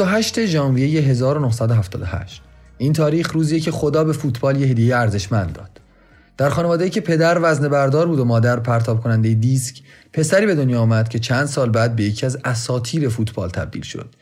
28 0.00 0.46
ژانویه 0.46 1.00
1978 1.00 2.42
این 2.78 2.92
تاریخ 2.92 3.32
روزیه 3.32 3.60
که 3.60 3.70
خدا 3.70 4.04
به 4.04 4.12
فوتبال 4.12 4.56
یه 4.56 4.66
هدیه 4.66 4.96
ارزشمند 4.96 5.52
داد. 5.52 5.80
در 6.36 6.50
خانواده‌ای 6.50 6.90
که 6.90 7.00
پدر 7.00 7.38
وزن 7.42 7.68
بردار 7.68 8.06
بود 8.06 8.18
و 8.18 8.24
مادر 8.24 8.60
پرتاب 8.60 9.00
کننده 9.00 9.34
دیسک 9.34 9.82
پسری 10.12 10.46
به 10.46 10.54
دنیا 10.54 10.80
آمد 10.80 11.08
که 11.08 11.18
چند 11.18 11.46
سال 11.46 11.70
بعد 11.70 11.96
به 11.96 12.02
یکی 12.02 12.26
از 12.26 12.38
اساطیر 12.44 13.08
فوتبال 13.08 13.50
تبدیل 13.50 13.82
شد. 13.82 14.14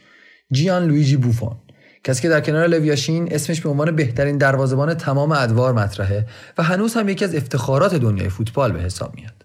جیان 0.53 0.85
لویجی 0.85 1.17
بوفون 1.17 1.57
کسی 2.05 2.23
که 2.23 2.29
در 2.29 2.41
کنار 2.41 2.67
لو 2.67 2.86
یاشین 2.86 3.35
اسمش 3.35 3.61
به 3.61 3.69
عنوان 3.69 3.97
بهترین 3.97 4.39
دروازه‌بان 4.39 4.95
تمام 4.95 5.33
ادوار 5.33 5.73
مطرحه 5.73 6.27
و 6.59 6.63
هنوز 6.63 6.95
هم 6.95 7.09
یکی 7.09 7.25
از 7.25 7.35
افتخارات 7.35 7.95
دنیای 7.95 8.29
فوتبال 8.29 8.73
به 8.73 8.81
حساب 8.81 9.15
میاد. 9.15 9.45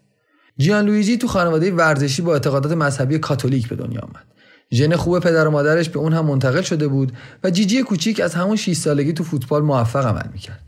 جیان 0.57 0.85
لویجی 0.85 1.17
تو 1.17 1.27
خانواده 1.27 1.71
ورزشی 1.71 2.21
با 2.21 2.33
اعتقادات 2.33 2.71
مذهبی 2.71 3.19
کاتولیک 3.19 3.67
به 3.67 3.75
دنیا 3.75 4.01
آمد. 4.01 4.32
ژن 4.71 4.95
خوب 4.95 5.19
پدر 5.19 5.47
و 5.47 5.51
مادرش 5.51 5.89
به 5.89 5.99
اون 5.99 6.13
هم 6.13 6.25
منتقل 6.25 6.61
شده 6.61 6.87
بود 6.87 7.11
و 7.43 7.49
جیجی 7.49 7.83
کوچیک 7.83 8.19
از 8.19 8.35
همون 8.35 8.55
6 8.55 8.73
سالگی 8.73 9.13
تو 9.13 9.23
فوتبال 9.23 9.61
موفق 9.61 10.05
عمل 10.05 10.31
می‌کرد. 10.33 10.59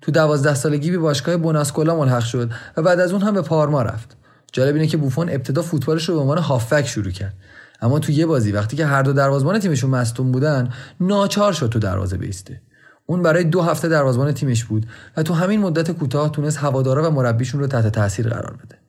تو 0.00 0.12
12 0.12 0.54
سالگی 0.54 0.90
به 0.90 0.98
باشگاه 0.98 1.36
بوناسکولا 1.36 1.96
ملحق 1.96 2.24
شد 2.24 2.50
و 2.76 2.82
بعد 2.82 3.00
از 3.00 3.12
اون 3.12 3.22
هم 3.22 3.34
به 3.34 3.42
پارما 3.42 3.82
رفت. 3.82 4.16
جالب 4.52 4.74
اینه 4.74 4.86
که 4.86 4.96
بوفون 4.96 5.28
ابتدا 5.28 5.62
فوتبالش 5.62 6.08
رو 6.08 6.14
به 6.14 6.20
عنوان 6.20 6.38
هافک 6.38 6.86
شروع 6.86 7.10
کرد. 7.10 7.34
اما 7.82 7.98
تو 7.98 8.12
یه 8.12 8.26
بازی 8.26 8.52
وقتی 8.52 8.76
که 8.76 8.86
هر 8.86 9.02
دو 9.02 9.12
دروازه‌بان 9.12 9.58
تیمشون 9.58 9.90
مصدوم 9.90 10.32
بودن، 10.32 10.72
ناچار 11.00 11.52
شد 11.52 11.68
تو 11.68 11.78
دروازه 11.78 12.16
بیسته. 12.16 12.60
اون 13.06 13.22
برای 13.22 13.44
دو 13.44 13.62
هفته 13.62 13.88
دروازه‌بان 13.88 14.32
تیمش 14.32 14.64
بود 14.64 14.86
و 15.16 15.22
تو 15.22 15.34
همین 15.34 15.60
مدت 15.60 15.90
کوتاه 15.90 16.32
تونست 16.32 16.58
هوادارا 16.58 17.10
و 17.10 17.14
مربیشون 17.14 17.60
رو 17.60 17.66
تحت 17.66 17.88
تاثیر 17.88 18.28
قرار 18.28 18.56
بده. 18.64 18.81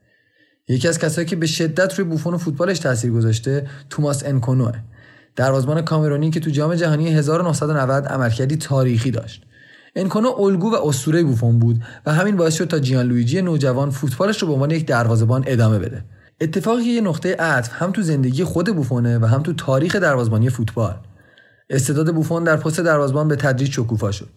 یکی 0.67 0.87
از 0.87 0.99
کسایی 0.99 1.27
که 1.27 1.35
به 1.35 1.45
شدت 1.47 1.99
روی 1.99 2.09
بوفون 2.09 2.33
و 2.33 2.37
فوتبالش 2.37 2.79
تاثیر 2.79 3.11
گذاشته 3.11 3.67
توماس 3.89 4.23
انکونوه. 4.25 4.73
دروازه‌بان 5.35 5.81
کامرونی 5.81 6.29
که 6.29 6.39
تو 6.39 6.49
جام 6.49 6.75
جهانی 6.75 7.09
1990 7.09 8.05
عملکردی 8.05 8.57
تاریخی 8.57 9.11
داشت. 9.11 9.43
انکونو 9.95 10.29
الگو 10.39 10.71
و 10.71 10.87
اسطوره 10.87 11.23
بوفون 11.23 11.59
بود 11.59 11.83
و 12.05 12.13
همین 12.13 12.37
باعث 12.37 12.53
شد 12.53 12.65
تا 12.65 12.79
جیان 12.79 13.05
لویجی 13.05 13.41
نوجوان 13.41 13.89
فوتبالش 13.89 14.41
رو 14.41 14.47
به 14.47 14.53
عنوان 14.53 14.71
یک 14.71 14.85
دروازه‌بان 14.85 15.43
ادامه 15.47 15.79
بده. 15.79 16.05
اتفاقی 16.41 16.83
یه 16.83 17.01
نقطه 17.01 17.35
عطف 17.35 17.69
هم 17.73 17.91
تو 17.91 18.01
زندگی 18.01 18.43
خود 18.43 18.75
بوفونه 18.75 19.19
و 19.19 19.25
هم 19.25 19.43
تو 19.43 19.53
تاریخ 19.53 19.95
دروازه‌بانی 19.95 20.49
فوتبال. 20.49 20.95
استعداد 21.69 22.15
بوفون 22.15 22.43
در 22.43 22.57
پست 22.57 22.79
دروازبان 22.79 23.27
به 23.27 23.35
تدریج 23.35 23.71
شکوفا 23.71 24.11
شد. 24.11 24.29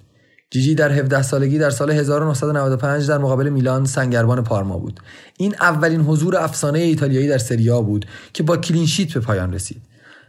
جیجی 0.51 0.75
در 0.75 0.93
17 0.93 1.23
سالگی 1.23 1.59
در 1.59 1.71
سال 1.71 1.91
1995 1.91 3.09
در 3.09 3.19
مقابل 3.19 3.49
میلان 3.49 3.85
سنگربان 3.85 4.45
پارما 4.45 4.79
بود. 4.79 5.01
این 5.37 5.55
اولین 5.61 6.01
حضور 6.01 6.37
افسانه 6.37 6.79
ایتالیایی 6.79 7.29
در 7.29 7.39
سری 7.39 7.72
آ 7.72 7.83
بود 7.83 8.07
که 8.33 8.43
با 8.43 8.57
clean 8.57 8.86
sheet 8.86 9.15
به 9.15 9.21
پایان 9.21 9.53
رسید. 9.53 9.83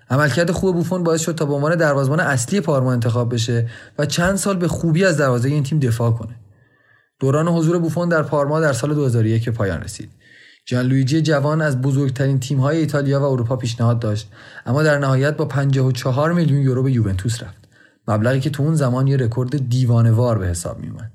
عملکرد 0.09 0.51
خوب 0.51 0.75
بوفون 0.75 1.03
باعث 1.03 1.21
شد 1.21 1.35
تا 1.35 1.45
به 1.45 1.53
عنوان 1.53 1.75
دروازه‌بان 1.75 2.19
اصلی 2.19 2.61
پارما 2.61 2.93
انتخاب 2.93 3.33
بشه 3.33 3.69
و 3.99 4.05
چند 4.05 4.35
سال 4.35 4.57
به 4.57 4.67
خوبی 4.67 5.05
از 5.05 5.17
دروازه 5.17 5.49
این 5.49 5.63
تیم 5.63 5.79
دفاع 5.79 6.11
کنه. 6.11 6.35
دوران 7.19 7.47
حضور 7.47 7.79
بوفون 7.79 8.09
در 8.09 8.23
پارما 8.23 8.59
در 8.59 8.73
سال 8.73 8.93
2001 8.93 9.45
به 9.45 9.51
پایان 9.51 9.81
رسید. 9.81 10.09
جان 10.65 10.85
لویجی 10.85 11.21
جوان 11.21 11.61
از 11.61 11.81
بزرگترین 11.81 12.39
تیم‌های 12.39 12.77
ایتالیا 12.77 13.19
و 13.19 13.23
اروپا 13.23 13.55
پیشنهاد 13.55 13.99
داشت 13.99 14.31
اما 14.65 14.83
در 14.83 14.97
نهایت 14.97 15.37
با 15.37 15.45
54 15.45 16.33
میلیون 16.33 16.61
یورو 16.61 16.83
به 16.83 16.91
یوونتوس 16.91 17.43
رفت. 17.43 17.56
مبلغی 18.07 18.39
که 18.39 18.49
تو 18.49 18.63
اون 18.63 18.75
زمان 18.75 19.07
یه 19.07 19.17
رکورد 19.17 19.69
دیوانه‌وار 19.69 20.37
به 20.37 20.47
حساب 20.47 20.79
می 20.79 20.89
اومد. 20.89 21.11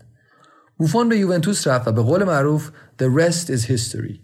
بوفون 0.78 1.08
به 1.08 1.18
یوونتوس 1.18 1.66
رفت 1.66 1.88
و 1.88 1.92
به 1.92 2.02
قول 2.02 2.24
معروف 2.24 2.70
The 3.02 3.06
rest 3.20 3.46
is 3.46 3.66
history. 3.66 4.20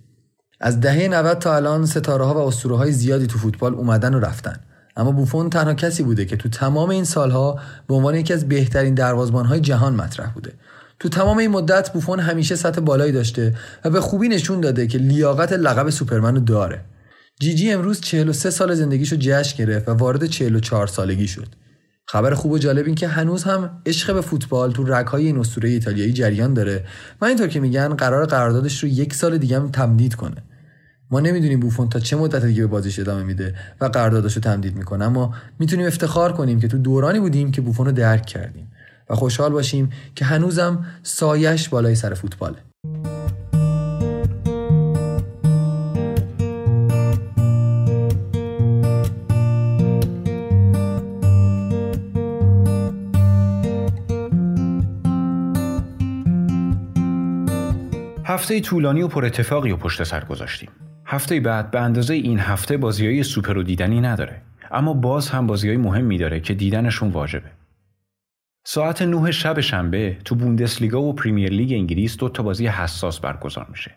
از 0.60 0.80
دهه 0.80 1.08
90 1.08 1.38
تا 1.38 1.56
الان 1.56 1.86
ستاره 1.86 2.24
ها 2.24 2.34
و 2.34 2.48
اسطوره 2.48 2.76
های 2.76 2.92
زیادی 2.92 3.26
تو 3.26 3.38
فوتبال 3.38 3.74
اومدن 3.74 4.14
و 4.14 4.20
رفتن. 4.20 4.60
اما 4.96 5.12
بوفون 5.12 5.50
تنها 5.50 5.74
کسی 5.74 6.02
بوده 6.02 6.24
که 6.24 6.36
تو 6.36 6.48
تمام 6.48 6.90
این 6.90 7.04
سالها 7.04 7.58
به 7.88 7.94
عنوان 7.94 8.14
یکی 8.14 8.32
از 8.32 8.48
بهترین 8.48 8.94
دروازبان 8.94 9.46
های 9.46 9.60
جهان 9.60 9.94
مطرح 9.94 10.32
بوده. 10.32 10.52
تو 11.00 11.08
تمام 11.08 11.38
این 11.38 11.50
مدت 11.50 11.92
بوفون 11.92 12.20
همیشه 12.20 12.56
سطح 12.56 12.80
بالایی 12.80 13.12
داشته 13.12 13.54
و 13.84 13.90
به 13.90 14.00
خوبی 14.00 14.28
نشون 14.28 14.60
داده 14.60 14.86
که 14.86 14.98
لیاقت 14.98 15.52
لقب 15.52 15.90
سوپرمن 15.90 16.34
رو 16.34 16.40
داره. 16.40 16.84
جیجی 17.40 17.70
امروز 17.70 18.00
43 18.00 18.50
سال 18.50 18.74
زندگیشو 18.74 19.16
جشن 19.16 19.64
گرفت 19.64 19.88
و 19.88 19.92
وارد 19.92 20.26
44 20.26 20.86
سالگی 20.86 21.28
شد. 21.28 21.48
خبر 22.10 22.34
خوب 22.34 22.52
و 22.52 22.58
جالب 22.58 22.86
این 22.86 22.94
که 22.94 23.08
هنوز 23.08 23.44
هم 23.44 23.82
عشق 23.86 24.14
به 24.14 24.20
فوتبال 24.20 24.72
تو 24.72 24.84
رگهای 24.84 25.26
این 25.26 25.38
اسطوره 25.38 25.68
ایتالیایی 25.68 26.12
جریان 26.12 26.54
داره. 26.54 26.84
و 27.20 27.24
اینطور 27.24 27.48
که 27.48 27.60
میگن 27.60 27.88
قرار 27.88 28.26
قراردادش 28.26 28.82
رو 28.82 28.88
یک 28.88 29.14
سال 29.14 29.38
دیگه 29.38 29.56
هم 29.56 29.70
تمدید 29.70 30.14
کنه. 30.14 30.42
ما 31.10 31.20
نمی‌دونیم 31.20 31.60
بوفون 31.60 31.88
تا 31.88 31.98
چه 32.00 32.16
مدت 32.16 32.44
دیگه 32.44 32.60
به 32.60 32.66
بازیش 32.66 32.98
ادامه 32.98 33.22
میده 33.22 33.54
و 33.80 33.84
قراردادش 33.84 34.34
رو 34.34 34.42
تمدید 34.42 34.76
می‌کنه. 34.76 35.04
اما 35.04 35.34
می‌تونیم 35.58 35.86
افتخار 35.86 36.32
کنیم 36.32 36.60
که 36.60 36.68
تو 36.68 36.78
دورانی 36.78 37.20
بودیم 37.20 37.50
که 37.50 37.60
بوفون 37.60 37.86
رو 37.86 37.92
درک 37.92 38.26
کردیم. 38.26 38.70
و 39.10 39.14
خوشحال 39.14 39.52
باشیم 39.52 39.90
که 40.14 40.24
هنوزم 40.24 40.86
سایش 41.02 41.68
بالای 41.68 41.94
سر 41.94 42.14
فوتباله. 42.14 42.58
هفته 58.28 58.60
طولانی 58.60 59.02
و 59.02 59.08
پر 59.08 59.24
اتفاقی 59.24 59.70
و 59.70 59.76
پشت 59.76 60.04
سر 60.04 60.24
گذاشتیم. 60.24 60.68
هفته 61.06 61.40
بعد 61.40 61.70
به 61.70 61.80
اندازه 61.80 62.14
این 62.14 62.38
هفته 62.38 62.76
بازیای 62.76 63.22
سوپر 63.22 63.58
و 63.58 63.62
دیدنی 63.62 64.00
نداره. 64.00 64.42
اما 64.70 64.94
باز 64.94 65.28
هم 65.28 65.46
بازیای 65.46 65.76
مهمی 65.76 66.18
داره 66.18 66.40
که 66.40 66.54
دیدنشون 66.54 67.10
واجبه. 67.10 67.50
ساعت 68.66 69.02
9 69.02 69.30
شب 69.30 69.60
شنبه 69.60 70.16
تو 70.24 70.34
بوندسلیگا 70.34 71.02
و 71.02 71.12
پریمیر 71.12 71.50
لیگ 71.50 71.72
انگلیس 71.72 72.16
دو 72.16 72.28
تا 72.28 72.42
بازی 72.42 72.66
حساس 72.66 73.20
برگزار 73.20 73.66
میشه. 73.70 73.94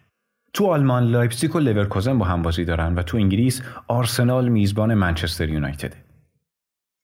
تو 0.54 0.66
آلمان 0.66 1.04
لایپزیگ 1.04 1.56
و 1.56 1.60
لورکوزن 1.60 2.18
با 2.18 2.26
هم 2.26 2.42
بازی 2.42 2.66
دارن 2.66 2.96
و 2.96 3.04
تو 3.04 3.18
انگلیس 3.18 3.62
آرسنال 3.88 4.50
میزبان 4.50 4.94
منچستر 4.94 5.50
یونایتده. 5.50 6.01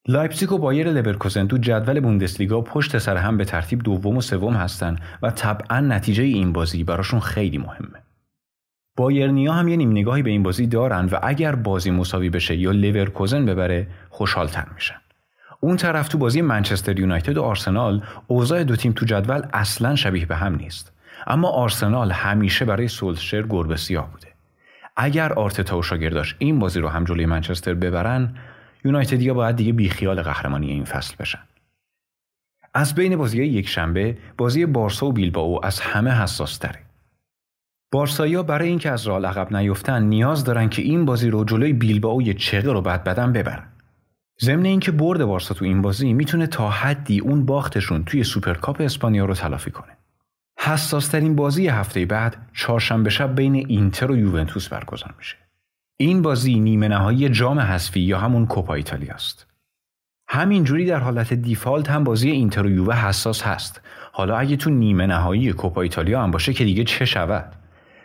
لایپزیگ 0.09 0.51
و 0.51 0.57
بایر 0.57 0.91
لورکوزن 0.91 1.47
تو 1.47 1.57
جدول 1.57 1.99
بوندسلیگا 1.99 2.61
پشت 2.61 2.97
سر 2.97 3.17
هم 3.17 3.37
به 3.37 3.45
ترتیب 3.45 3.83
دوم 3.83 4.17
و 4.17 4.21
سوم 4.21 4.53
هستن 4.53 4.95
و 5.21 5.31
طبعا 5.31 5.79
نتیجه 5.79 6.23
این 6.23 6.53
بازی 6.53 6.83
براشون 6.83 7.19
خیلی 7.19 7.57
مهمه. 7.57 8.03
بایرنیا 8.97 9.53
هم 9.53 9.67
یه 9.67 9.77
نیم 9.77 9.91
نگاهی 9.91 10.23
به 10.23 10.29
این 10.29 10.43
بازی 10.43 10.67
دارن 10.67 11.05
و 11.05 11.19
اگر 11.23 11.55
بازی 11.55 11.91
مساوی 11.91 12.29
بشه 12.29 12.55
یا 12.55 12.71
لورکوزن 12.71 13.45
ببره 13.45 13.87
خوشحالتر 14.09 14.65
میشن. 14.75 14.95
اون 15.59 15.77
طرف 15.77 16.07
تو 16.07 16.17
بازی 16.17 16.41
منچستر 16.41 16.99
یونایتد 16.99 17.37
و 17.37 17.43
آرسنال 17.43 18.03
اوضاع 18.27 18.63
دو 18.63 18.75
تیم 18.75 18.91
تو 18.91 19.05
جدول 19.05 19.41
اصلا 19.53 19.95
شبیه 19.95 20.25
به 20.25 20.35
هم 20.35 20.55
نیست. 20.55 20.93
اما 21.27 21.49
آرسنال 21.49 22.11
همیشه 22.11 22.65
برای 22.65 22.87
سولشر 22.87 23.41
گربه 23.41 23.75
سیاه 23.75 24.11
بوده. 24.11 24.27
اگر 24.95 25.33
آرتتا 25.33 25.77
و 25.77 25.83
شاگرداش 25.83 26.35
این 26.39 26.59
بازی 26.59 26.79
رو 26.79 26.87
هم 26.87 27.03
جلوی 27.03 27.25
منچستر 27.25 27.73
ببرن 27.73 28.35
یونایتدیا 28.85 29.33
باید 29.33 29.55
دیگه 29.55 29.73
بیخیال 29.73 30.21
قهرمانی 30.21 30.71
این 30.71 30.85
فصل 30.85 31.15
بشن. 31.19 31.39
از 32.73 32.95
بین 32.95 33.15
بازی 33.15 33.43
یک 33.43 33.67
شنبه 33.67 34.17
بازی 34.37 34.65
بارسا 34.65 35.05
و 35.05 35.11
بیلبائو 35.11 35.59
از 35.63 35.79
همه 35.79 36.11
حساس 36.11 36.57
تره. 36.57 36.79
بارسایا 37.91 38.43
برای 38.43 38.69
اینکه 38.69 38.91
از 38.91 39.07
رئال 39.07 39.25
عقب 39.25 39.55
نیفتن 39.55 40.03
نیاز 40.03 40.43
دارن 40.43 40.69
که 40.69 40.81
این 40.81 41.05
بازی 41.05 41.29
رو 41.29 41.43
جلوی 41.43 41.73
بیلبائو 41.73 42.21
یه 42.21 42.61
رو 42.61 42.81
بد 42.81 43.03
بدن 43.03 43.33
ببرن. 43.33 43.67
ضمن 44.41 44.65
اینکه 44.65 44.91
برد 44.91 45.25
بارسا 45.25 45.53
تو 45.53 45.65
این 45.65 45.81
بازی 45.81 46.13
می‌تونه 46.13 46.47
تا 46.47 46.69
حدی 46.69 47.19
اون 47.19 47.45
باختشون 47.45 48.03
توی 48.03 48.23
سوپرکاپ 48.23 48.81
اسپانیا 48.81 49.25
رو 49.25 49.33
تلافی 49.33 49.71
کنه. 49.71 49.97
حساسترین 50.59 51.35
بازی 51.35 51.67
هفته 51.67 52.05
بعد 52.05 52.49
چهارشنبه 52.53 53.09
شب 53.09 53.35
بین 53.35 53.55
اینتر 53.55 54.11
و 54.11 54.17
یوونتوس 54.17 54.69
برگزار 54.69 55.13
میشه. 55.17 55.46
این 55.99 56.21
بازی 56.21 56.59
نیمه 56.59 56.87
نهایی 56.87 57.29
جام 57.29 57.59
حذفی 57.59 57.99
یا 57.99 58.19
همون 58.19 58.45
کوپا 58.45 58.73
ایتالیا 58.73 59.13
است. 59.13 59.47
همینجوری 60.29 60.85
در 60.85 60.99
حالت 60.99 61.33
دیفالت 61.33 61.89
هم 61.89 62.03
بازی 62.03 62.31
اینتر 62.31 62.65
و 62.65 62.69
یووه 62.69 62.95
حساس 62.95 63.41
هست. 63.41 63.81
حالا 64.11 64.37
اگه 64.37 64.55
تو 64.55 64.69
نیمه 64.69 65.05
نهایی 65.05 65.53
کوپا 65.53 65.81
ایتالیا 65.81 66.23
هم 66.23 66.31
باشه 66.31 66.53
که 66.53 66.63
دیگه 66.63 66.83
چه 66.83 67.05
شود؟ 67.05 67.55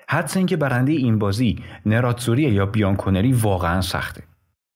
حدس 0.09 0.37
اینکه 0.37 0.57
برنده 0.57 0.93
این 0.93 1.19
بازی 1.19 1.59
نراتزوری 1.87 2.43
یا 2.43 2.67
بیانکونری 2.67 3.33
واقعا 3.33 3.81
سخته. 3.81 4.23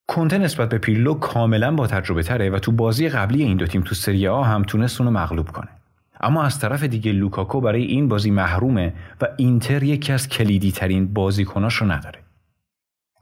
کنته 0.08 0.38
نسبت 0.38 0.68
به 0.68 0.78
پیرلو 0.78 1.14
کاملا 1.14 1.74
با 1.74 1.86
تجربه 1.86 2.22
تره 2.22 2.50
و 2.50 2.58
تو 2.58 2.72
بازی 2.72 3.08
قبلی 3.08 3.42
این 3.42 3.56
دو 3.56 3.66
تیم 3.66 3.82
تو 3.82 3.94
سری 3.94 4.28
آ 4.28 4.42
هم 4.42 4.62
تونست 4.62 5.00
اونو 5.00 5.12
مغلوب 5.12 5.50
کنه. 5.50 5.68
اما 6.20 6.42
از 6.42 6.58
طرف 6.58 6.82
دیگه 6.82 7.12
لوکاکو 7.12 7.60
برای 7.60 7.82
این 7.82 8.08
بازی 8.08 8.30
محرومه 8.30 8.94
و 9.20 9.28
اینتر 9.36 9.82
یکی 9.82 10.12
از 10.12 10.28
کلیدی 10.28 10.72
ترین 10.72 11.14
بازیکناشو 11.14 11.84
نداره. 11.84 12.25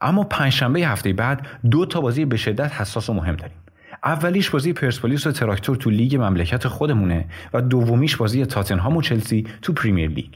اما 0.05 0.25
پنجشنبه 0.25 0.81
هفته 0.81 1.13
بعد 1.13 1.47
دو 1.71 1.87
تا 1.87 2.01
بازی 2.01 2.25
به 2.25 2.37
شدت 2.37 2.73
حساس 2.73 3.11
و 3.11 3.15
مهم 3.15 3.37
داریم. 3.37 3.57
اولیش 4.05 4.51
بازی 4.51 4.73
پرسپولیس 4.73 5.27
و 5.27 5.33
تراکتور 5.33 5.77
تو 5.77 5.91
لیگ 5.91 6.17
مملکت 6.17 6.69
خودمونه 6.69 7.25
و 7.53 7.61
دومیش 7.61 8.17
بازی 8.17 8.47
تاتنهام 8.47 8.97
و 8.97 9.03
چلسی 9.03 9.47
تو 9.63 9.73
پریمیر 9.73 10.11
لیگ. 10.11 10.35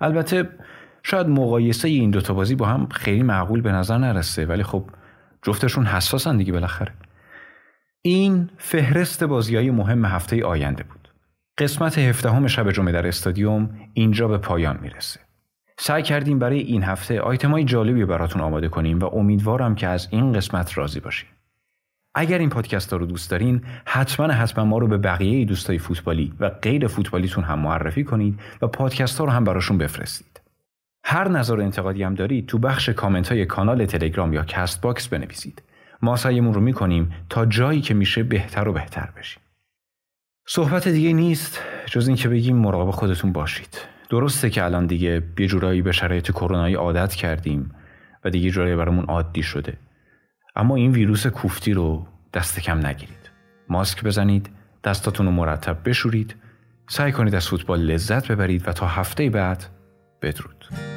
البته 0.00 0.48
شاید 1.02 1.28
مقایسه 1.28 1.88
این 1.88 2.10
دوتا 2.10 2.34
بازی 2.34 2.54
با 2.54 2.66
هم 2.66 2.88
خیلی 2.88 3.22
معقول 3.22 3.60
به 3.60 3.72
نظر 3.72 3.98
نرسه 3.98 4.46
ولی 4.46 4.62
خب 4.62 4.84
جفتشون 5.42 5.86
حساسن 5.86 6.36
دیگه 6.36 6.52
بالاخره. 6.52 6.92
این 8.02 8.50
فهرست 8.58 9.24
بازی 9.24 9.56
های 9.56 9.70
مهم 9.70 10.04
هفته 10.04 10.44
آینده 10.44 10.82
بود. 10.82 11.08
قسمت 11.58 11.98
هفدهم 11.98 12.46
شب 12.46 12.70
جمعه 12.70 12.92
در 12.92 13.06
استادیوم 13.06 13.70
اینجا 13.94 14.28
به 14.28 14.38
پایان 14.38 14.78
می‌رسه. 14.82 15.23
سعی 15.78 16.02
کردیم 16.02 16.38
برای 16.38 16.58
این 16.58 16.82
هفته 16.82 17.22
های 17.22 17.64
جالبی 17.64 18.04
براتون 18.04 18.42
آماده 18.42 18.68
کنیم 18.68 18.98
و 18.98 19.04
امیدوارم 19.04 19.74
که 19.74 19.88
از 19.88 20.08
این 20.10 20.32
قسمت 20.32 20.78
راضی 20.78 21.00
باشین. 21.00 21.28
اگر 22.14 22.38
این 22.38 22.50
پادکست 22.50 22.92
ها 22.92 22.96
رو 22.96 23.06
دوست 23.06 23.30
دارین 23.30 23.64
حتما 23.84 24.32
حتما 24.32 24.64
ما 24.64 24.78
رو 24.78 24.86
به 24.86 24.98
بقیه 24.98 25.44
دوستای 25.44 25.78
فوتبالی 25.78 26.34
و 26.40 26.48
غیر 26.48 26.86
فوتبالیتون 26.86 27.44
هم 27.44 27.58
معرفی 27.58 28.04
کنید 28.04 28.40
و 28.62 28.66
پادکست 28.66 29.18
ها 29.18 29.24
رو 29.24 29.30
هم 29.30 29.44
براشون 29.44 29.78
بفرستید. 29.78 30.40
هر 31.04 31.28
نظر 31.28 31.60
انتقادی 31.60 32.02
هم 32.02 32.14
دارید 32.14 32.46
تو 32.46 32.58
بخش 32.58 32.88
کامنت 32.88 33.28
های 33.28 33.46
کانال 33.46 33.86
تلگرام 33.86 34.32
یا 34.32 34.44
کست 34.44 34.80
باکس 34.80 35.08
بنویسید. 35.08 35.62
ما 36.02 36.16
سعیمون 36.16 36.54
رو 36.54 36.60
می‌کنیم 36.60 37.12
تا 37.28 37.46
جایی 37.46 37.80
که 37.80 37.94
میشه 37.94 38.22
بهتر 38.22 38.68
و 38.68 38.72
بهتر 38.72 39.08
بشیم. 39.16 39.42
صحبت 40.46 40.88
دیگه 40.88 41.12
نیست 41.12 41.60
جز 41.86 42.08
اینکه 42.08 42.28
بگیم 42.28 42.56
مراقب 42.56 42.90
خودتون 42.90 43.32
باشید. 43.32 43.93
درسته 44.10 44.50
که 44.50 44.64
الان 44.64 44.86
دیگه 44.86 45.22
یه 45.38 45.46
جورایی 45.46 45.82
به 45.82 45.92
شرایط 45.92 46.30
کرونایی 46.30 46.74
عادت 46.74 47.14
کردیم 47.14 47.70
و 48.24 48.30
دیگه 48.30 48.50
جورایی 48.50 48.76
برامون 48.76 49.04
عادی 49.04 49.42
شده. 49.42 49.76
اما 50.56 50.76
این 50.76 50.92
ویروس 50.92 51.26
کوفتی 51.26 51.72
رو 51.72 52.06
دست 52.34 52.60
کم 52.60 52.86
نگیرید. 52.86 53.30
ماسک 53.68 54.04
بزنید 54.04 54.50
دستاتون 54.84 55.26
رو 55.26 55.32
مرتب 55.32 55.76
بشورید 55.84 56.36
سعی 56.88 57.12
کنید 57.12 57.34
از 57.34 57.48
فوتبال 57.48 57.80
لذت 57.80 58.32
ببرید 58.32 58.68
و 58.68 58.72
تا 58.72 58.86
هفته 58.86 59.30
بعد 59.30 59.64
بدرود. 60.22 60.93